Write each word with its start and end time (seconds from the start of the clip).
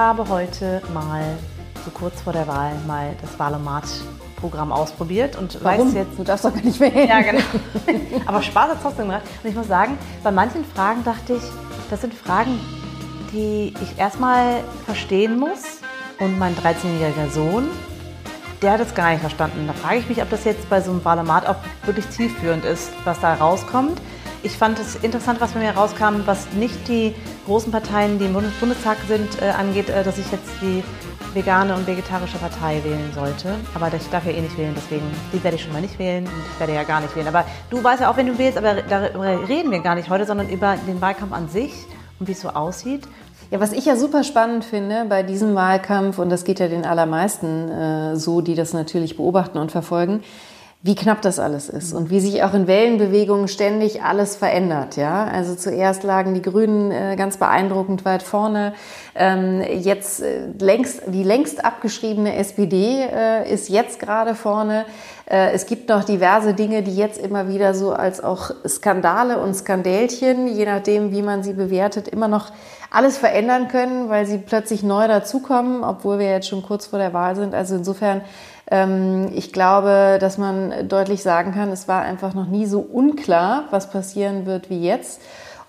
habe 0.00 0.26
heute 0.30 0.80
mal 0.94 1.22
so 1.84 1.90
kurz 1.90 2.22
vor 2.22 2.32
der 2.32 2.46
Wahl 2.46 2.72
mal 2.86 3.14
das 3.20 3.38
Wahlomat-Programm 3.38 4.72
ausprobiert 4.72 5.36
und 5.36 5.62
Warum? 5.62 5.88
weiß 5.88 5.94
jetzt. 5.94 6.18
Du 6.18 6.24
darfst 6.24 6.46
doch 6.46 6.54
gar 6.54 6.62
nicht 6.62 6.80
wählen. 6.80 7.06
Ja, 7.06 7.20
genau. 7.20 7.42
Aber 8.26 8.40
Spaß 8.40 8.70
hat 8.70 8.76
es 8.76 8.82
trotzdem 8.82 9.08
gemacht. 9.08 9.24
Und 9.42 9.50
ich 9.50 9.54
muss 9.54 9.68
sagen, 9.68 9.98
bei 10.22 10.30
manchen 10.30 10.64
Fragen 10.64 11.04
dachte 11.04 11.34
ich, 11.34 11.42
das 11.90 12.00
sind 12.00 12.14
Fragen, 12.14 12.58
die 13.32 13.74
ich 13.82 13.98
erstmal 13.98 14.64
verstehen 14.86 15.38
muss. 15.38 15.82
Und 16.18 16.38
mein 16.38 16.54
13-jähriger 16.56 17.30
Sohn, 17.30 17.68
der 18.62 18.72
hat 18.72 18.80
es 18.80 18.94
gar 18.94 19.10
nicht 19.10 19.20
verstanden. 19.20 19.66
Da 19.66 19.74
frage 19.74 19.98
ich 19.98 20.08
mich, 20.08 20.22
ob 20.22 20.30
das 20.30 20.44
jetzt 20.44 20.70
bei 20.70 20.80
so 20.80 20.92
einem 20.92 21.04
Wahlomat 21.04 21.46
auch 21.46 21.56
wirklich 21.84 22.08
zielführend 22.08 22.64
ist, 22.64 22.90
was 23.04 23.20
da 23.20 23.34
rauskommt. 23.34 24.00
Ich 24.42 24.56
fand 24.56 24.78
es 24.78 24.96
interessant, 24.96 25.38
was 25.40 25.52
bei 25.52 25.60
mir 25.60 25.72
rauskam, 25.72 26.22
was 26.24 26.50
nicht 26.52 26.88
die 26.88 27.14
großen 27.44 27.70
Parteien, 27.70 28.18
die 28.18 28.24
im 28.24 28.32
Bundestag 28.32 28.96
sind, 29.06 29.40
äh, 29.42 29.50
angeht, 29.50 29.90
äh, 29.90 30.02
dass 30.02 30.16
ich 30.16 30.32
jetzt 30.32 30.48
die 30.62 30.82
vegane 31.34 31.74
und 31.74 31.86
vegetarische 31.86 32.38
Partei 32.38 32.80
wählen 32.82 33.12
sollte. 33.14 33.54
Aber 33.74 33.92
ich 33.94 34.08
darf 34.08 34.24
ja 34.24 34.32
eh 34.32 34.40
nicht 34.40 34.56
wählen, 34.56 34.72
deswegen 34.74 35.04
die 35.32 35.44
werde 35.44 35.56
ich 35.56 35.62
schon 35.62 35.74
mal 35.74 35.82
nicht 35.82 35.98
wählen 35.98 36.24
und 36.24 36.32
ich 36.54 36.58
werde 36.58 36.72
ja 36.74 36.84
gar 36.84 37.02
nicht 37.02 37.14
wählen. 37.14 37.28
Aber 37.28 37.44
du 37.68 37.84
weißt 37.84 38.00
ja 38.00 38.10
auch, 38.10 38.16
wenn 38.16 38.28
du 38.28 38.38
wählst, 38.38 38.56
aber 38.56 38.76
darüber 38.88 39.46
reden 39.46 39.70
wir 39.70 39.80
gar 39.80 39.94
nicht 39.94 40.08
heute, 40.08 40.24
sondern 40.24 40.48
über 40.48 40.76
den 40.88 41.02
Wahlkampf 41.02 41.32
an 41.32 41.50
sich 41.50 41.72
und 42.18 42.26
wie 42.26 42.32
es 42.32 42.40
so 42.40 42.48
aussieht. 42.48 43.06
Ja, 43.50 43.60
was 43.60 43.72
ich 43.72 43.84
ja 43.84 43.96
super 43.96 44.24
spannend 44.24 44.64
finde 44.64 45.04
bei 45.08 45.22
diesem 45.22 45.54
Wahlkampf, 45.54 46.18
und 46.18 46.30
das 46.30 46.44
geht 46.44 46.60
ja 46.60 46.68
den 46.68 46.86
allermeisten 46.86 47.68
äh, 47.68 48.16
so, 48.16 48.40
die 48.40 48.54
das 48.54 48.72
natürlich 48.72 49.16
beobachten 49.16 49.58
und 49.58 49.70
verfolgen, 49.70 50.22
wie 50.82 50.94
knapp 50.94 51.20
das 51.20 51.38
alles 51.38 51.68
ist 51.68 51.92
und 51.92 52.08
wie 52.08 52.20
sich 52.20 52.42
auch 52.42 52.54
in 52.54 52.66
Wellenbewegungen 52.66 53.48
ständig 53.48 54.02
alles 54.02 54.36
verändert. 54.36 54.96
Ja, 54.96 55.24
also 55.24 55.54
zuerst 55.54 56.04
lagen 56.04 56.32
die 56.32 56.40
Grünen 56.40 56.90
äh, 56.90 57.16
ganz 57.16 57.36
beeindruckend 57.36 58.06
weit 58.06 58.22
vorne. 58.22 58.72
Ähm, 59.14 59.60
jetzt 59.60 60.22
äh, 60.22 60.46
längst 60.58 61.02
die 61.06 61.22
längst 61.22 61.62
abgeschriebene 61.62 62.34
SPD 62.34 63.02
äh, 63.02 63.52
ist 63.52 63.68
jetzt 63.68 64.00
gerade 64.00 64.34
vorne. 64.34 64.86
Es 65.32 65.66
gibt 65.66 65.88
noch 65.88 66.02
diverse 66.02 66.54
Dinge, 66.54 66.82
die 66.82 66.96
jetzt 66.96 67.16
immer 67.16 67.46
wieder 67.46 67.72
so 67.72 67.92
als 67.92 68.20
auch 68.20 68.50
Skandale 68.66 69.38
und 69.40 69.54
Skandälchen, 69.54 70.48
je 70.48 70.64
nachdem, 70.64 71.12
wie 71.12 71.22
man 71.22 71.44
sie 71.44 71.52
bewertet, 71.52 72.08
immer 72.08 72.26
noch 72.26 72.50
alles 72.90 73.16
verändern 73.16 73.68
können, 73.68 74.08
weil 74.08 74.26
sie 74.26 74.38
plötzlich 74.38 74.82
neu 74.82 75.06
dazukommen, 75.06 75.84
obwohl 75.84 76.18
wir 76.18 76.28
jetzt 76.28 76.48
schon 76.48 76.62
kurz 76.62 76.86
vor 76.86 76.98
der 76.98 77.12
Wahl 77.12 77.36
sind. 77.36 77.54
Also 77.54 77.76
insofern 77.76 78.22
ich 79.34 79.52
glaube, 79.52 80.18
dass 80.20 80.38
man 80.38 80.88
deutlich 80.88 81.22
sagen 81.24 81.52
kann, 81.52 81.70
es 81.70 81.88
war 81.88 82.02
einfach 82.02 82.34
noch 82.34 82.46
nie 82.46 82.66
so 82.66 82.78
unklar, 82.80 83.64
was 83.70 83.90
passieren 83.90 84.46
wird 84.46 84.70
wie 84.70 84.80
jetzt. 84.80 85.20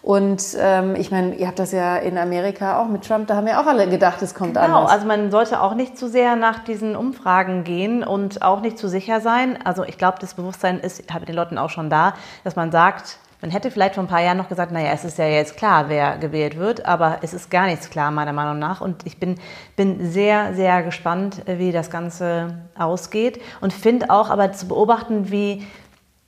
Und 0.03 0.55
ähm, 0.59 0.95
ich 0.95 1.11
meine, 1.11 1.35
ihr 1.35 1.47
habt 1.47 1.59
das 1.59 1.71
ja 1.71 1.97
in 1.97 2.17
Amerika 2.17 2.81
auch 2.81 2.87
mit 2.87 3.05
Trump, 3.07 3.27
da 3.27 3.35
haben 3.35 3.47
ja 3.47 3.61
auch 3.61 3.67
alle 3.67 3.87
gedacht, 3.87 4.21
es 4.23 4.33
kommt 4.33 4.55
genau, 4.55 4.65
anders. 4.65 4.79
Genau, 4.81 4.93
also 4.93 5.07
man 5.07 5.29
sollte 5.29 5.61
auch 5.61 5.75
nicht 5.75 5.97
zu 5.97 6.09
sehr 6.09 6.35
nach 6.35 6.59
diesen 6.63 6.95
Umfragen 6.95 7.63
gehen 7.63 8.03
und 8.03 8.41
auch 8.41 8.61
nicht 8.61 8.79
zu 8.79 8.87
sicher 8.87 9.21
sein. 9.21 9.59
Also 9.63 9.83
ich 9.83 9.99
glaube, 9.99 10.17
das 10.19 10.33
Bewusstsein 10.33 10.79
ist 10.79 11.11
habe 11.13 11.25
den 11.25 11.35
Leuten 11.35 11.59
auch 11.59 11.69
schon 11.69 11.91
da, 11.91 12.13
dass 12.43 12.55
man 12.55 12.71
sagt, 12.71 13.19
man 13.41 13.49
hätte 13.49 13.71
vielleicht 13.71 13.95
vor 13.95 14.03
ein 14.03 14.07
paar 14.07 14.21
Jahren 14.21 14.37
noch 14.37 14.49
gesagt, 14.49 14.71
naja, 14.71 14.91
es 14.93 15.03
ist 15.03 15.17
ja 15.17 15.25
jetzt 15.25 15.57
klar, 15.57 15.89
wer 15.89 16.17
gewählt 16.17 16.57
wird, 16.57 16.85
aber 16.85 17.19
es 17.23 17.33
ist 17.33 17.49
gar 17.49 17.65
nichts 17.65 17.89
klar, 17.89 18.11
meiner 18.11 18.33
Meinung 18.33 18.59
nach. 18.59 18.81
Und 18.81 19.05
ich 19.05 19.17
bin, 19.17 19.35
bin 19.75 20.11
sehr, 20.11 20.53
sehr 20.53 20.83
gespannt, 20.83 21.41
wie 21.47 21.71
das 21.71 21.89
Ganze 21.89 22.59
ausgeht 22.77 23.41
und 23.59 23.73
finde 23.73 24.11
auch 24.11 24.29
aber 24.29 24.51
zu 24.53 24.67
beobachten, 24.67 25.31
wie 25.31 25.65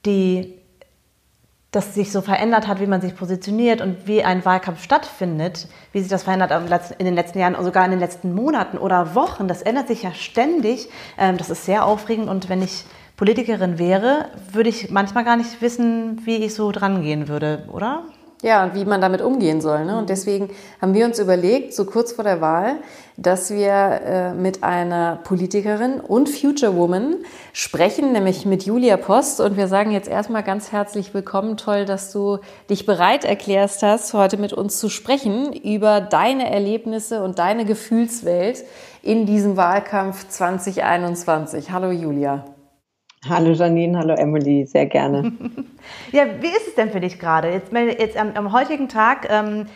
die 0.05 0.59
das 1.73 1.95
sich 1.95 2.11
so 2.11 2.21
verändert 2.21 2.67
hat, 2.67 2.79
wie 2.79 2.85
man 2.85 3.01
sich 3.01 3.15
positioniert 3.15 3.81
und 3.81 4.05
wie 4.05 4.23
ein 4.23 4.45
Wahlkampf 4.45 4.83
stattfindet, 4.83 5.67
wie 5.91 6.01
sich 6.01 6.09
das 6.09 6.21
verändert 6.21 6.51
in 6.99 7.05
den 7.05 7.15
letzten 7.15 7.39
Jahren 7.39 7.55
und 7.55 7.65
sogar 7.65 7.83
in 7.83 7.91
den 7.91 7.99
letzten 7.99 8.33
Monaten 8.33 8.77
oder 8.77 9.15
Wochen. 9.15 9.47
Das 9.47 9.63
ändert 9.63 9.87
sich 9.87 10.03
ja 10.03 10.13
ständig. 10.13 10.89
Ähm, 11.17 11.37
das 11.37 11.49
ist 11.49 11.65
sehr 11.65 11.85
aufregend 11.85 12.29
und 12.29 12.47
wenn 12.47 12.61
ich 12.61 12.85
Politikerin 13.15 13.77
wäre, 13.77 14.29
würde 14.51 14.69
ich 14.69 14.89
manchmal 14.89 15.23
gar 15.23 15.37
nicht 15.37 15.61
wissen, 15.61 16.21
wie 16.25 16.37
ich 16.37 16.55
so 16.55 16.71
dran 16.71 17.03
gehen 17.03 17.27
würde, 17.27 17.63
oder? 17.71 18.03
Ja, 18.43 18.65
und 18.65 18.75
wie 18.75 18.83
man 18.83 18.99
damit 18.99 19.21
umgehen 19.21 19.61
soll. 19.61 19.85
Ne? 19.85 19.97
Und 19.97 20.09
deswegen 20.09 20.49
haben 20.81 20.93
wir 20.93 21.05
uns 21.05 21.17
überlegt, 21.17 21.73
so 21.73 21.85
kurz 21.85 22.11
vor 22.11 22.25
der 22.25 22.41
Wahl, 22.41 22.75
dass 23.15 23.51
wir 23.51 23.71
äh, 23.71 24.33
mit 24.33 24.63
einer 24.63 25.19
Politikerin 25.23 26.01
und 26.01 26.27
Future 26.27 26.75
Woman 26.75 27.15
sprechen, 27.53 28.11
nämlich 28.11 28.45
mit 28.45 28.63
Julia 28.63 28.97
Post. 28.97 29.39
Und 29.39 29.55
wir 29.55 29.69
sagen 29.69 29.91
jetzt 29.91 30.09
erstmal 30.09 30.43
ganz 30.43 30.73
herzlich 30.73 31.13
willkommen. 31.13 31.55
Toll, 31.55 31.85
dass 31.85 32.11
du 32.11 32.39
dich 32.69 32.85
bereit 32.85 33.23
erklärst 33.23 33.81
hast, 33.81 34.13
heute 34.13 34.35
mit 34.35 34.51
uns 34.51 34.77
zu 34.77 34.89
sprechen 34.89 35.53
über 35.53 36.01
deine 36.01 36.51
Erlebnisse 36.51 37.23
und 37.23 37.39
deine 37.39 37.63
Gefühlswelt 37.63 38.65
in 39.01 39.25
diesem 39.25 39.55
Wahlkampf 39.55 40.27
2021. 40.27 41.71
Hallo 41.71 41.91
Julia. 41.91 42.43
Hallo 43.29 43.53
Janine, 43.53 43.97
hallo 43.97 44.15
Emily, 44.15 44.65
sehr 44.65 44.85
gerne. 44.85 45.31
ja, 46.11 46.25
wie 46.41 46.47
ist 46.47 46.67
es 46.67 46.75
denn 46.75 46.91
für 46.91 46.99
dich 46.99 47.19
gerade? 47.19 47.49
Jetzt, 47.49 47.71
jetzt 47.71 48.17
am, 48.17 48.31
am 48.35 48.51
heutigen 48.51 48.89
Tag, 48.89 49.27
ähm, 49.29 49.67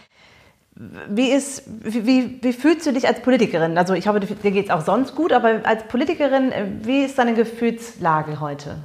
wie, 1.10 1.30
ist, 1.30 1.64
wie, 1.82 2.40
wie, 2.42 2.54
fühlst 2.54 2.86
du 2.86 2.92
dich 2.92 3.08
als 3.08 3.22
Politikerin? 3.22 3.78
Also 3.78 3.94
ich 3.94 4.08
hoffe, 4.08 4.20
dir 4.20 4.52
geht 4.52 4.66
es 4.66 4.72
auch 4.72 4.82
sonst 4.82 5.16
gut, 5.16 5.32
aber 5.32 5.62
als 5.64 5.84
Politikerin, 5.84 6.52
äh, 6.52 6.66
wie 6.84 7.04
ist 7.04 7.18
deine 7.18 7.36
Gefühlslage 7.36 8.42
heute? 8.42 8.78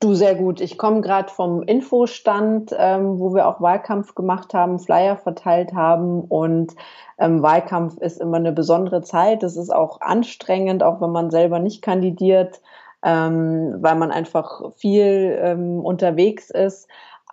Du 0.00 0.14
sehr 0.14 0.34
gut. 0.34 0.60
Ich 0.60 0.78
komme 0.78 1.00
gerade 1.00 1.32
vom 1.32 1.62
Infostand, 1.62 2.74
ähm, 2.76 3.20
wo 3.20 3.34
wir 3.34 3.46
auch 3.46 3.60
Wahlkampf 3.60 4.14
gemacht 4.14 4.52
haben, 4.52 4.80
Flyer 4.80 5.16
verteilt 5.16 5.72
haben 5.74 6.22
und 6.22 6.74
ähm, 7.18 7.40
Wahlkampf 7.42 7.98
ist 7.98 8.20
immer 8.20 8.38
eine 8.38 8.52
besondere 8.52 9.02
Zeit. 9.02 9.44
Es 9.44 9.56
ist 9.56 9.70
auch 9.70 10.00
anstrengend, 10.00 10.82
auch 10.82 11.00
wenn 11.00 11.12
man 11.12 11.30
selber 11.30 11.60
nicht 11.60 11.82
kandidiert, 11.82 12.60
ähm, 13.04 13.76
weil 13.78 13.94
man 13.94 14.10
einfach 14.10 14.72
viel 14.76 15.38
ähm, 15.40 15.80
unterwegs 15.84 16.50
ist 16.50 16.88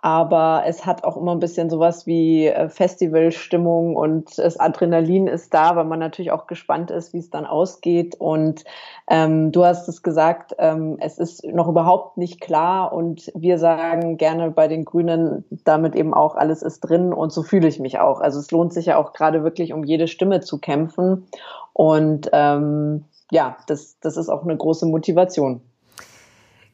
aber 0.06 0.62
es 0.64 0.86
hat 0.86 1.02
auch 1.02 1.16
immer 1.16 1.32
ein 1.32 1.40
bisschen 1.40 1.68
sowas 1.68 2.06
wie 2.06 2.46
äh, 2.46 2.68
Festivalstimmung 2.68 3.96
und 3.96 4.38
das 4.38 4.56
Adrenalin 4.56 5.26
ist 5.26 5.52
da, 5.52 5.74
weil 5.74 5.84
man 5.84 5.98
natürlich 5.98 6.30
auch 6.30 6.46
gespannt 6.46 6.92
ist, 6.92 7.12
wie 7.12 7.18
es 7.18 7.30
dann 7.30 7.44
ausgeht. 7.44 8.14
Und 8.14 8.62
ähm, 9.10 9.50
du 9.50 9.64
hast 9.64 9.88
es 9.88 10.04
gesagt, 10.04 10.54
ähm, 10.58 10.96
es 11.00 11.18
ist 11.18 11.44
noch 11.44 11.66
überhaupt 11.66 12.18
nicht 12.18 12.40
klar 12.40 12.92
und 12.92 13.32
wir 13.34 13.58
sagen 13.58 14.16
gerne 14.16 14.52
bei 14.52 14.68
den 14.68 14.84
Grünen 14.84 15.44
damit 15.64 15.96
eben 15.96 16.14
auch, 16.14 16.36
alles 16.36 16.62
ist 16.62 16.82
drin 16.82 17.12
und 17.12 17.32
so 17.32 17.42
fühle 17.42 17.66
ich 17.66 17.80
mich 17.80 17.98
auch. 17.98 18.20
Also 18.20 18.38
es 18.38 18.52
lohnt 18.52 18.72
sich 18.72 18.86
ja 18.86 18.98
auch 18.98 19.12
gerade 19.12 19.42
wirklich 19.42 19.72
um 19.72 19.82
jede 19.82 20.06
Stimme 20.06 20.38
zu 20.38 20.58
kämpfen 20.58 21.26
und 21.72 22.30
ähm, 22.32 23.06
ja, 23.32 23.56
das, 23.66 23.98
das 23.98 24.16
ist 24.16 24.28
auch 24.28 24.44
eine 24.44 24.56
große 24.56 24.86
Motivation. 24.86 25.62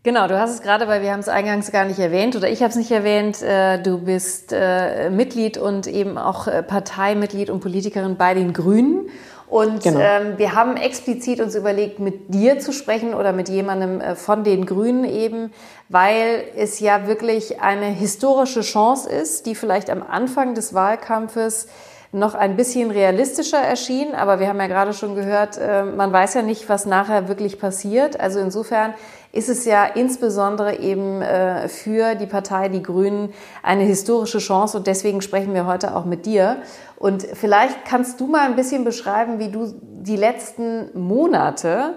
Genau, 0.04 0.26
du 0.26 0.36
hast 0.36 0.50
es 0.50 0.62
gerade, 0.62 0.88
weil 0.88 1.00
wir 1.02 1.12
haben 1.12 1.20
es 1.20 1.28
eingangs 1.28 1.70
gar 1.70 1.84
nicht 1.84 2.00
erwähnt 2.00 2.34
oder 2.34 2.50
ich 2.50 2.60
habe 2.60 2.70
es 2.70 2.76
nicht 2.76 2.90
erwähnt. 2.90 3.40
Äh, 3.40 3.80
du 3.80 3.98
bist 3.98 4.52
äh, 4.52 5.10
Mitglied 5.10 5.58
und 5.58 5.86
eben 5.86 6.18
auch 6.18 6.48
äh, 6.48 6.64
Parteimitglied 6.64 7.50
und 7.50 7.60
Politikerin 7.60 8.16
bei 8.16 8.34
den 8.34 8.52
Grünen. 8.52 9.08
Und 9.46 9.84
genau. 9.84 10.00
ähm, 10.00 10.38
wir 10.38 10.54
haben 10.54 10.76
explizit 10.76 11.40
uns 11.40 11.54
überlegt, 11.54 12.00
mit 12.00 12.34
dir 12.34 12.58
zu 12.58 12.72
sprechen 12.72 13.14
oder 13.14 13.32
mit 13.32 13.48
jemandem 13.48 14.00
von 14.16 14.42
den 14.42 14.66
Grünen 14.66 15.04
eben, 15.04 15.52
weil 15.88 16.42
es 16.56 16.80
ja 16.80 17.06
wirklich 17.06 17.60
eine 17.60 17.86
historische 17.86 18.62
Chance 18.62 19.08
ist, 19.08 19.46
die 19.46 19.54
vielleicht 19.54 19.88
am 19.90 20.02
Anfang 20.02 20.54
des 20.54 20.74
Wahlkampfes 20.74 21.68
noch 22.12 22.34
ein 22.34 22.56
bisschen 22.56 22.90
realistischer 22.90 23.58
erschien. 23.58 24.14
Aber 24.14 24.38
wir 24.38 24.48
haben 24.48 24.60
ja 24.60 24.66
gerade 24.66 24.92
schon 24.92 25.14
gehört, 25.14 25.58
man 25.96 26.12
weiß 26.12 26.34
ja 26.34 26.42
nicht, 26.42 26.68
was 26.68 26.86
nachher 26.86 27.26
wirklich 27.28 27.58
passiert. 27.58 28.20
Also 28.20 28.38
insofern 28.38 28.94
ist 29.32 29.48
es 29.48 29.64
ja 29.64 29.86
insbesondere 29.86 30.78
eben 30.78 31.22
äh, 31.22 31.68
für 31.68 32.14
die 32.14 32.26
Partei 32.26 32.68
Die 32.68 32.82
Grünen 32.82 33.32
eine 33.62 33.82
historische 33.82 34.38
Chance 34.38 34.76
und 34.76 34.86
deswegen 34.86 35.22
sprechen 35.22 35.54
wir 35.54 35.66
heute 35.66 35.96
auch 35.96 36.04
mit 36.04 36.26
dir. 36.26 36.58
Und 36.96 37.22
vielleicht 37.22 37.86
kannst 37.86 38.20
du 38.20 38.26
mal 38.26 38.46
ein 38.46 38.56
bisschen 38.56 38.84
beschreiben, 38.84 39.38
wie 39.38 39.50
du 39.50 39.74
die 39.80 40.16
letzten 40.16 40.90
Monate 40.98 41.94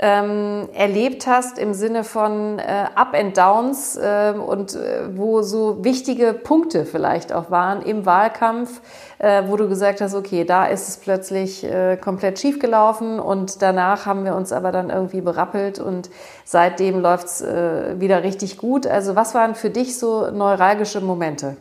ähm, 0.00 0.68
erlebt 0.74 1.26
hast 1.26 1.58
im 1.58 1.74
Sinne 1.74 2.04
von 2.04 2.58
äh, 2.58 2.86
Up 2.94 3.14
and 3.14 3.36
Downs 3.36 3.96
äh, 3.96 4.32
und 4.32 4.74
äh, 4.76 5.16
wo 5.16 5.42
so 5.42 5.84
wichtige 5.84 6.32
Punkte 6.32 6.84
vielleicht 6.84 7.32
auch 7.32 7.50
waren 7.50 7.82
im 7.82 8.06
Wahlkampf, 8.06 8.80
äh, 9.18 9.42
wo 9.46 9.56
du 9.56 9.68
gesagt 9.68 10.00
hast, 10.00 10.14
okay, 10.14 10.44
da 10.44 10.66
ist 10.66 10.88
es 10.88 10.96
plötzlich 10.98 11.64
äh, 11.64 11.96
komplett 11.96 12.38
schief 12.38 12.60
gelaufen 12.60 13.18
und 13.18 13.60
danach 13.60 14.06
haben 14.06 14.24
wir 14.24 14.36
uns 14.36 14.52
aber 14.52 14.70
dann 14.70 14.90
irgendwie 14.90 15.20
berappelt 15.20 15.80
und 15.80 16.10
seitdem 16.44 17.00
läuft's 17.00 17.40
äh, 17.40 17.98
wieder 17.98 18.22
richtig 18.22 18.56
gut. 18.56 18.86
Also 18.86 19.16
was 19.16 19.34
waren 19.34 19.56
für 19.56 19.70
dich 19.70 19.98
so 19.98 20.30
neuralgische 20.30 21.00
Momente? 21.00 21.56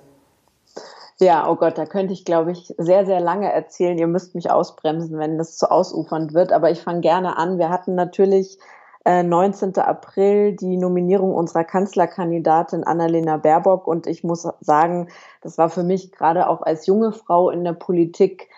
Ja, 1.20 1.50
oh 1.50 1.56
Gott, 1.56 1.78
da 1.78 1.86
könnte 1.86 2.14
ich, 2.14 2.26
glaube 2.26 2.52
ich, 2.52 2.74
sehr, 2.78 3.06
sehr 3.06 3.20
lange 3.20 3.52
erzählen. 3.52 3.98
Ihr 3.98 4.08
müsst 4.08 4.36
mich 4.36 4.52
ausbremsen, 4.52 5.18
wenn 5.18 5.38
das 5.38 5.58
zu 5.58 5.72
ausufernd 5.72 6.34
wird. 6.34 6.52
Aber 6.52 6.70
ich 6.70 6.82
fange 6.82 7.02
gerne 7.02 7.38
an. 7.38 7.58
Wir 7.58 7.70
hatten 7.70 7.96
natürlich 7.96 8.60
äh, 9.04 9.24
19. 9.24 9.76
April 9.78 10.56
die 10.56 10.78
Nominierung 10.78 11.34
unserer 11.34 11.64
Kanzlerkandidatin 11.64 12.84
Annalena 12.84 13.38
Baerbock. 13.38 13.88
Und 13.88 14.06
ich 14.06 14.24
muss 14.24 14.48
sagen, 14.62 15.10
das 15.42 15.58
war 15.58 15.70
für 15.70 15.84
mich 15.84 16.12
gerade 16.12 16.48
auch 16.48 16.62
als 16.62 16.86
junge 16.86 17.12
Frau 17.12 17.50
in 17.50 17.64
der 17.64 17.74
Politik 17.74 18.50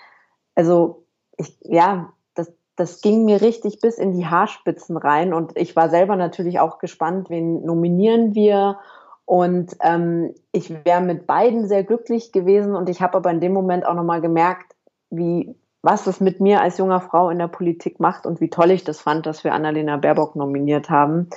also 0.60 1.06
ich, 1.38 1.56
ja, 1.62 2.12
das, 2.36 2.52
das 2.76 3.00
ging 3.00 3.24
mir 3.24 3.42
richtig 3.42 3.80
bis 3.80 3.98
in 3.98 4.12
die 4.12 4.26
Haarspitzen 4.26 4.98
rein 4.98 5.34
und 5.34 5.56
ich 5.56 5.74
war 5.78 5.90
selber 5.90 6.18
natürlich 6.18 6.60
auch 6.60 6.80
gespannt, 6.80 7.30
wen 7.30 7.64
nominieren 7.64 8.36
wir. 8.36 8.78
Und 9.30 9.78
ähm, 9.82 10.34
ich 10.52 10.72
wäre 10.84 11.02
mit 11.02 11.28
beiden 11.28 11.68
sehr 11.68 11.84
glücklich 11.84 12.32
gewesen 12.32 12.76
und 12.76 12.90
ich 12.90 13.00
habe 13.00 13.16
aber 13.16 13.30
in 13.30 13.40
dem 13.40 13.54
Moment 13.54 13.86
auch 13.86 13.94
nochmal 13.94 14.22
gemerkt, 14.22 14.74
wie, 15.12 15.56
was 15.84 16.08
es 16.08 16.20
mit 16.20 16.40
mir 16.40 16.62
als 16.62 16.80
junger 16.80 17.00
Frau 17.00 17.30
in 17.30 17.38
der 17.38 17.48
Politik 17.48 18.00
macht 18.00 18.26
und 18.26 18.42
wie 18.42 18.50
toll 18.50 18.72
ich 18.72 18.86
das 18.86 19.02
fand, 19.02 19.28
dass 19.28 19.44
wir 19.44 19.54
Annalena 19.54 19.98
Baerbock 19.98 20.36
nominiert 20.36 20.90
haben. 20.90 21.30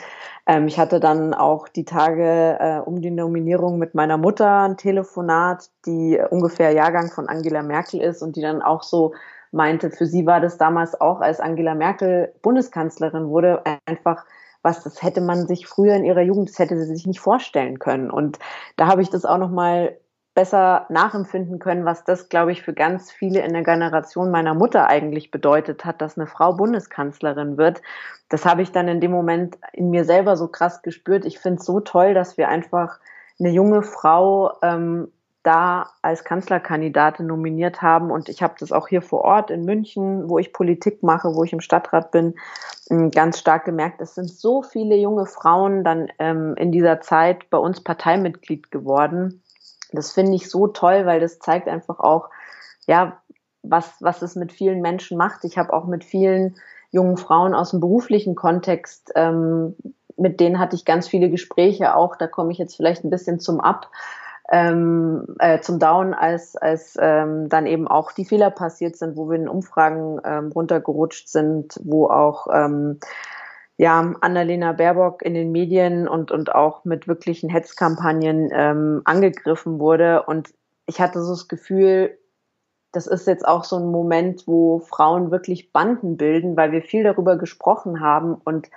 Ähm, 0.46 0.68
ich 0.68 0.78
hatte 0.78 1.00
dann 1.00 1.34
auch 1.34 1.68
die 1.68 1.84
Tage 1.84 2.56
äh, 2.58 2.78
um 2.78 3.02
die 3.02 3.10
Nominierung 3.10 3.76
mit 3.76 3.94
meiner 3.94 4.16
Mutter 4.16 4.60
ein 4.62 4.78
Telefonat, 4.78 5.68
die 5.84 6.18
ungefähr 6.30 6.70
Jahrgang 6.72 7.10
von 7.10 7.28
Angela 7.28 7.62
Merkel 7.62 8.00
ist 8.00 8.22
und 8.22 8.36
die 8.36 8.40
dann 8.40 8.62
auch 8.62 8.84
so 8.84 9.12
meinte, 9.50 9.90
für 9.90 10.06
sie 10.06 10.24
war 10.24 10.40
das 10.40 10.56
damals 10.56 10.98
auch, 10.98 11.20
als 11.20 11.40
Angela 11.40 11.74
Merkel 11.74 12.32
Bundeskanzlerin 12.40 13.28
wurde, 13.28 13.62
einfach 13.84 14.24
was, 14.62 14.82
das 14.82 15.02
hätte 15.02 15.20
man 15.20 15.46
sich 15.46 15.66
früher 15.66 15.94
in 15.94 16.04
ihrer 16.04 16.22
Jugend, 16.22 16.48
das 16.48 16.58
hätte 16.58 16.78
sie 16.78 16.94
sich 16.94 17.06
nicht 17.06 17.20
vorstellen 17.20 17.78
können. 17.78 18.10
Und 18.10 18.38
da 18.76 18.86
habe 18.86 19.02
ich 19.02 19.10
das 19.10 19.24
auch 19.24 19.38
nochmal 19.38 19.96
besser 20.34 20.86
nachempfinden 20.88 21.58
können, 21.58 21.84
was 21.84 22.04
das, 22.04 22.28
glaube 22.28 22.52
ich, 22.52 22.62
für 22.62 22.72
ganz 22.72 23.10
viele 23.10 23.40
in 23.40 23.52
der 23.52 23.64
Generation 23.64 24.30
meiner 24.30 24.54
Mutter 24.54 24.86
eigentlich 24.86 25.30
bedeutet 25.30 25.84
hat, 25.84 26.00
dass 26.00 26.16
eine 26.16 26.26
Frau 26.26 26.54
Bundeskanzlerin 26.54 27.58
wird. 27.58 27.82
Das 28.30 28.46
habe 28.46 28.62
ich 28.62 28.72
dann 28.72 28.88
in 28.88 29.00
dem 29.00 29.10
Moment 29.10 29.58
in 29.72 29.90
mir 29.90 30.04
selber 30.04 30.36
so 30.36 30.48
krass 30.48 30.80
gespürt. 30.80 31.26
Ich 31.26 31.38
finde 31.38 31.60
es 31.60 31.66
so 31.66 31.80
toll, 31.80 32.14
dass 32.14 32.38
wir 32.38 32.48
einfach 32.48 32.98
eine 33.38 33.50
junge 33.50 33.82
Frau 33.82 34.52
ähm, 34.62 35.12
da 35.42 35.90
als 36.02 36.24
Kanzlerkandidatin 36.24 37.26
nominiert 37.26 37.82
haben. 37.82 38.10
Und 38.10 38.28
ich 38.28 38.42
habe 38.42 38.54
das 38.58 38.72
auch 38.72 38.88
hier 38.88 39.02
vor 39.02 39.22
Ort 39.22 39.50
in 39.50 39.64
München, 39.64 40.28
wo 40.28 40.38
ich 40.38 40.52
Politik 40.52 41.02
mache, 41.02 41.34
wo 41.34 41.44
ich 41.44 41.52
im 41.52 41.60
Stadtrat 41.60 42.10
bin, 42.10 42.34
ähm, 42.90 43.10
ganz 43.10 43.38
stark 43.38 43.64
gemerkt. 43.64 44.00
Es 44.00 44.14
sind 44.14 44.30
so 44.30 44.62
viele 44.62 44.96
junge 44.96 45.26
Frauen 45.26 45.84
dann 45.84 46.08
ähm, 46.18 46.54
in 46.56 46.70
dieser 46.70 47.00
Zeit 47.00 47.50
bei 47.50 47.58
uns 47.58 47.82
Parteimitglied 47.82 48.70
geworden. 48.70 49.42
Das 49.92 50.12
finde 50.12 50.34
ich 50.34 50.48
so 50.48 50.68
toll, 50.68 51.06
weil 51.06 51.20
das 51.20 51.38
zeigt 51.38 51.68
einfach 51.68 51.98
auch, 51.98 52.30
ja, 52.86 53.18
was, 53.62 53.94
was 54.00 54.22
es 54.22 54.36
mit 54.36 54.52
vielen 54.52 54.80
Menschen 54.80 55.16
macht. 55.16 55.44
Ich 55.44 55.58
habe 55.58 55.72
auch 55.72 55.86
mit 55.86 56.04
vielen 56.04 56.56
jungen 56.90 57.16
Frauen 57.16 57.54
aus 57.54 57.70
dem 57.70 57.80
beruflichen 57.80 58.34
Kontext, 58.34 59.12
ähm, 59.14 59.76
mit 60.16 60.40
denen 60.40 60.58
hatte 60.58 60.76
ich 60.76 60.84
ganz 60.84 61.08
viele 61.08 61.30
Gespräche 61.30 61.96
auch, 61.96 62.16
da 62.16 62.26
komme 62.26 62.52
ich 62.52 62.58
jetzt 62.58 62.76
vielleicht 62.76 63.02
ein 63.02 63.10
bisschen 63.10 63.40
zum 63.40 63.60
Ab, 63.60 63.88
ähm, 64.52 65.24
äh, 65.38 65.60
zum 65.60 65.78
Down, 65.78 66.12
als, 66.12 66.56
als 66.56 66.96
ähm, 67.00 67.48
dann 67.48 67.66
eben 67.66 67.88
auch 67.88 68.12
die 68.12 68.26
Fehler 68.26 68.50
passiert 68.50 68.96
sind, 68.96 69.16
wo 69.16 69.30
wir 69.30 69.36
in 69.36 69.48
Umfragen 69.48 70.20
ähm, 70.24 70.52
runtergerutscht 70.52 71.28
sind, 71.28 71.80
wo 71.82 72.08
auch 72.08 72.46
ähm, 72.52 73.00
ja, 73.78 74.12
Annalena 74.20 74.72
Baerbock 74.72 75.22
in 75.22 75.32
den 75.32 75.52
Medien 75.52 76.06
und, 76.06 76.30
und 76.30 76.54
auch 76.54 76.84
mit 76.84 77.08
wirklichen 77.08 77.48
Hetzkampagnen 77.48 78.50
ähm, 78.52 79.00
angegriffen 79.06 79.78
wurde. 79.78 80.22
Und 80.24 80.50
ich 80.84 81.00
hatte 81.00 81.22
so 81.22 81.30
das 81.30 81.48
Gefühl, 81.48 82.18
das 82.92 83.06
ist 83.06 83.26
jetzt 83.26 83.48
auch 83.48 83.64
so 83.64 83.76
ein 83.76 83.90
Moment, 83.90 84.46
wo 84.46 84.80
Frauen 84.80 85.30
wirklich 85.30 85.72
Banden 85.72 86.18
bilden, 86.18 86.58
weil 86.58 86.72
wir 86.72 86.82
viel 86.82 87.04
darüber 87.04 87.38
gesprochen 87.38 88.00
haben. 88.00 88.34
Und 88.34 88.68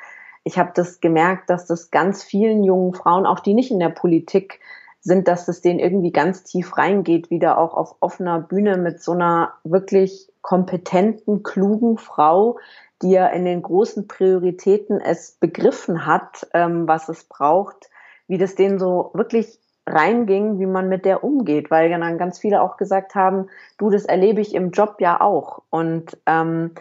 ich 0.45 0.57
habe 0.57 0.72
das 0.74 1.01
gemerkt, 1.01 1.50
dass 1.50 1.66
das 1.66 1.92
ganz 1.92 2.24
vielen 2.24 2.63
jungen 2.63 2.94
Frauen, 2.94 3.25
auch 3.25 3.42
die 3.42 3.54
nicht 3.54 3.72
in 3.72 3.80
der 3.80 3.89
Politik 3.89 4.62
sind, 5.05 5.27
dass 5.27 5.47
es 5.47 5.61
denen 5.61 5.79
irgendwie 5.79 6.11
ganz 6.11 6.43
tief 6.43 6.77
reingeht, 6.77 7.29
wieder 7.29 7.59
auch 7.59 7.75
auf 7.75 7.95
offener 7.99 8.39
Bühne 8.39 8.77
mit 8.77 9.01
so 9.01 9.11
einer 9.11 9.53
wirklich 9.63 10.27
kompetenten, 10.41 11.43
klugen 11.43 11.99
Frau, 11.99 12.57
die 13.03 13.11
ja 13.11 13.27
in 13.27 13.45
den 13.45 13.61
großen 13.61 14.07
Prioritäten 14.07 14.99
es 14.99 15.37
begriffen 15.39 16.07
hat, 16.07 16.47
ähm, 16.53 16.87
was 16.87 17.07
es 17.07 17.23
braucht, 17.23 17.91
wie 18.27 18.39
das 18.39 18.55
denen 18.55 18.79
so 18.79 19.11
wirklich 19.13 19.59
reinging, 19.85 20.57
wie 20.57 20.65
man 20.65 20.89
mit 20.89 21.05
der 21.05 21.23
umgeht, 21.23 21.69
weil 21.69 21.91
dann 21.91 22.17
ganz 22.17 22.39
viele 22.39 22.63
auch 22.63 22.75
gesagt 22.75 23.13
haben, 23.13 23.47
du, 23.77 23.91
das 23.91 24.05
erlebe 24.05 24.41
ich 24.41 24.55
im 24.55 24.71
Job 24.71 24.95
ja 24.99 25.21
auch. 25.21 25.61
Und 25.69 26.17
ähm, 26.25 26.71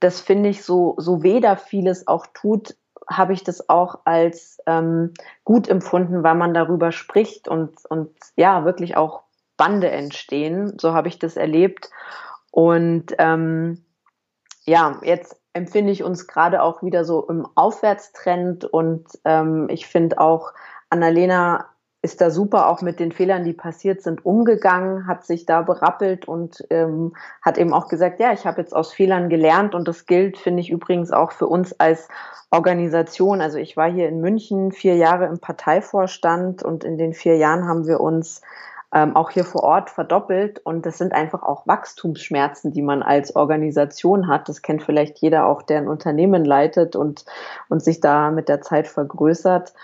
das 0.00 0.22
finde 0.22 0.48
ich 0.48 0.64
so, 0.64 0.94
so 0.96 1.22
weder 1.22 1.58
vieles 1.58 2.08
auch 2.08 2.26
tut, 2.32 2.76
habe 3.08 3.32
ich 3.32 3.42
das 3.44 3.68
auch 3.68 4.00
als 4.04 4.58
ähm, 4.66 5.14
gut 5.44 5.68
empfunden, 5.68 6.22
weil 6.22 6.34
man 6.34 6.54
darüber 6.54 6.92
spricht 6.92 7.48
und, 7.48 7.84
und 7.88 8.10
ja, 8.36 8.64
wirklich 8.64 8.96
auch 8.96 9.22
Bande 9.56 9.90
entstehen. 9.90 10.78
So 10.78 10.92
habe 10.94 11.08
ich 11.08 11.18
das 11.18 11.36
erlebt. 11.36 11.90
Und 12.50 13.14
ähm, 13.18 13.84
ja, 14.64 15.00
jetzt 15.02 15.40
empfinde 15.52 15.92
ich 15.92 16.04
uns 16.04 16.26
gerade 16.26 16.62
auch 16.62 16.82
wieder 16.82 17.04
so 17.04 17.26
im 17.28 17.46
Aufwärtstrend 17.54 18.64
und 18.64 19.06
ähm, 19.24 19.68
ich 19.70 19.86
finde 19.86 20.18
auch, 20.18 20.52
Annalena 20.90 21.66
ist 22.08 22.22
da 22.22 22.30
super 22.30 22.70
auch 22.70 22.80
mit 22.80 23.00
den 23.00 23.12
Fehlern, 23.12 23.44
die 23.44 23.52
passiert 23.52 24.00
sind, 24.00 24.24
umgegangen, 24.24 25.06
hat 25.06 25.26
sich 25.26 25.44
da 25.44 25.60
berappelt 25.60 26.26
und 26.26 26.64
ähm, 26.70 27.14
hat 27.42 27.58
eben 27.58 27.74
auch 27.74 27.86
gesagt, 27.86 28.18
ja, 28.18 28.32
ich 28.32 28.46
habe 28.46 28.62
jetzt 28.62 28.74
aus 28.74 28.94
Fehlern 28.94 29.28
gelernt 29.28 29.74
und 29.74 29.86
das 29.86 30.06
gilt, 30.06 30.38
finde 30.38 30.60
ich 30.60 30.70
übrigens 30.70 31.12
auch 31.12 31.32
für 31.32 31.46
uns 31.46 31.78
als 31.78 32.08
Organisation. 32.50 33.42
Also 33.42 33.58
ich 33.58 33.76
war 33.76 33.90
hier 33.90 34.08
in 34.08 34.22
München 34.22 34.72
vier 34.72 34.96
Jahre 34.96 35.26
im 35.26 35.38
Parteivorstand 35.38 36.62
und 36.62 36.82
in 36.82 36.96
den 36.96 37.12
vier 37.12 37.36
Jahren 37.36 37.68
haben 37.68 37.86
wir 37.86 38.00
uns 38.00 38.40
ähm, 38.94 39.14
auch 39.14 39.30
hier 39.30 39.44
vor 39.44 39.64
Ort 39.64 39.90
verdoppelt 39.90 40.60
und 40.64 40.86
das 40.86 40.96
sind 40.96 41.12
einfach 41.12 41.42
auch 41.42 41.66
Wachstumsschmerzen, 41.66 42.72
die 42.72 42.80
man 42.80 43.02
als 43.02 43.36
Organisation 43.36 44.28
hat. 44.28 44.48
Das 44.48 44.62
kennt 44.62 44.82
vielleicht 44.82 45.18
jeder 45.18 45.46
auch, 45.46 45.60
der 45.60 45.76
ein 45.76 45.88
Unternehmen 45.88 46.46
leitet 46.46 46.96
und, 46.96 47.26
und 47.68 47.84
sich 47.84 48.00
da 48.00 48.30
mit 48.30 48.48
der 48.48 48.62
Zeit 48.62 48.88
vergrößert. 48.88 49.74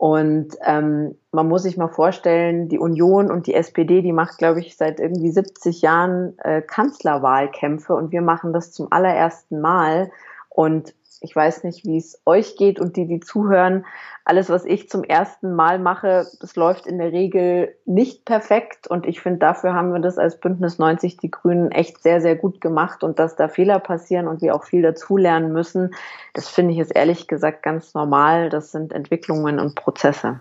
Und 0.00 0.56
ähm, 0.64 1.14
man 1.30 1.46
muss 1.46 1.64
sich 1.64 1.76
mal 1.76 1.88
vorstellen, 1.88 2.70
die 2.70 2.78
Union 2.78 3.30
und 3.30 3.46
die 3.46 3.52
SPD, 3.52 4.00
die 4.00 4.14
macht, 4.14 4.38
glaube 4.38 4.60
ich, 4.60 4.78
seit 4.78 4.98
irgendwie 4.98 5.30
70 5.30 5.82
Jahren 5.82 6.38
äh, 6.38 6.62
Kanzlerwahlkämpfe 6.62 7.92
und 7.92 8.10
wir 8.10 8.22
machen 8.22 8.54
das 8.54 8.72
zum 8.72 8.90
allerersten 8.90 9.60
Mal. 9.60 10.10
Und 10.48 10.94
ich 11.20 11.36
weiß 11.36 11.64
nicht, 11.64 11.84
wie 11.84 11.98
es 11.98 12.20
euch 12.24 12.56
geht 12.56 12.80
und 12.80 12.96
die, 12.96 13.06
die 13.06 13.20
zuhören. 13.20 13.84
Alles, 14.24 14.48
was 14.48 14.64
ich 14.64 14.88
zum 14.88 15.04
ersten 15.04 15.54
Mal 15.54 15.78
mache, 15.78 16.26
das 16.40 16.56
läuft 16.56 16.86
in 16.86 16.98
der 16.98 17.12
Regel 17.12 17.74
nicht 17.84 18.24
perfekt. 18.24 18.86
Und 18.86 19.06
ich 19.06 19.20
finde, 19.20 19.38
dafür 19.38 19.74
haben 19.74 19.92
wir 19.92 20.00
das 20.00 20.18
als 20.18 20.38
Bündnis 20.38 20.78
90 20.78 21.16
Die 21.18 21.30
Grünen 21.30 21.70
echt 21.70 22.02
sehr, 22.02 22.20
sehr 22.20 22.36
gut 22.36 22.60
gemacht. 22.60 23.02
Und 23.02 23.18
dass 23.18 23.36
da 23.36 23.48
Fehler 23.48 23.78
passieren 23.78 24.28
und 24.28 24.40
wir 24.40 24.54
auch 24.54 24.64
viel 24.64 24.82
dazulernen 24.82 25.52
müssen, 25.52 25.94
das 26.34 26.48
finde 26.48 26.72
ich 26.74 26.78
ist 26.78 26.90
ehrlich 26.90 27.26
gesagt 27.26 27.62
ganz 27.62 27.94
normal. 27.94 28.48
Das 28.48 28.72
sind 28.72 28.92
Entwicklungen 28.92 29.58
und 29.58 29.74
Prozesse. 29.74 30.40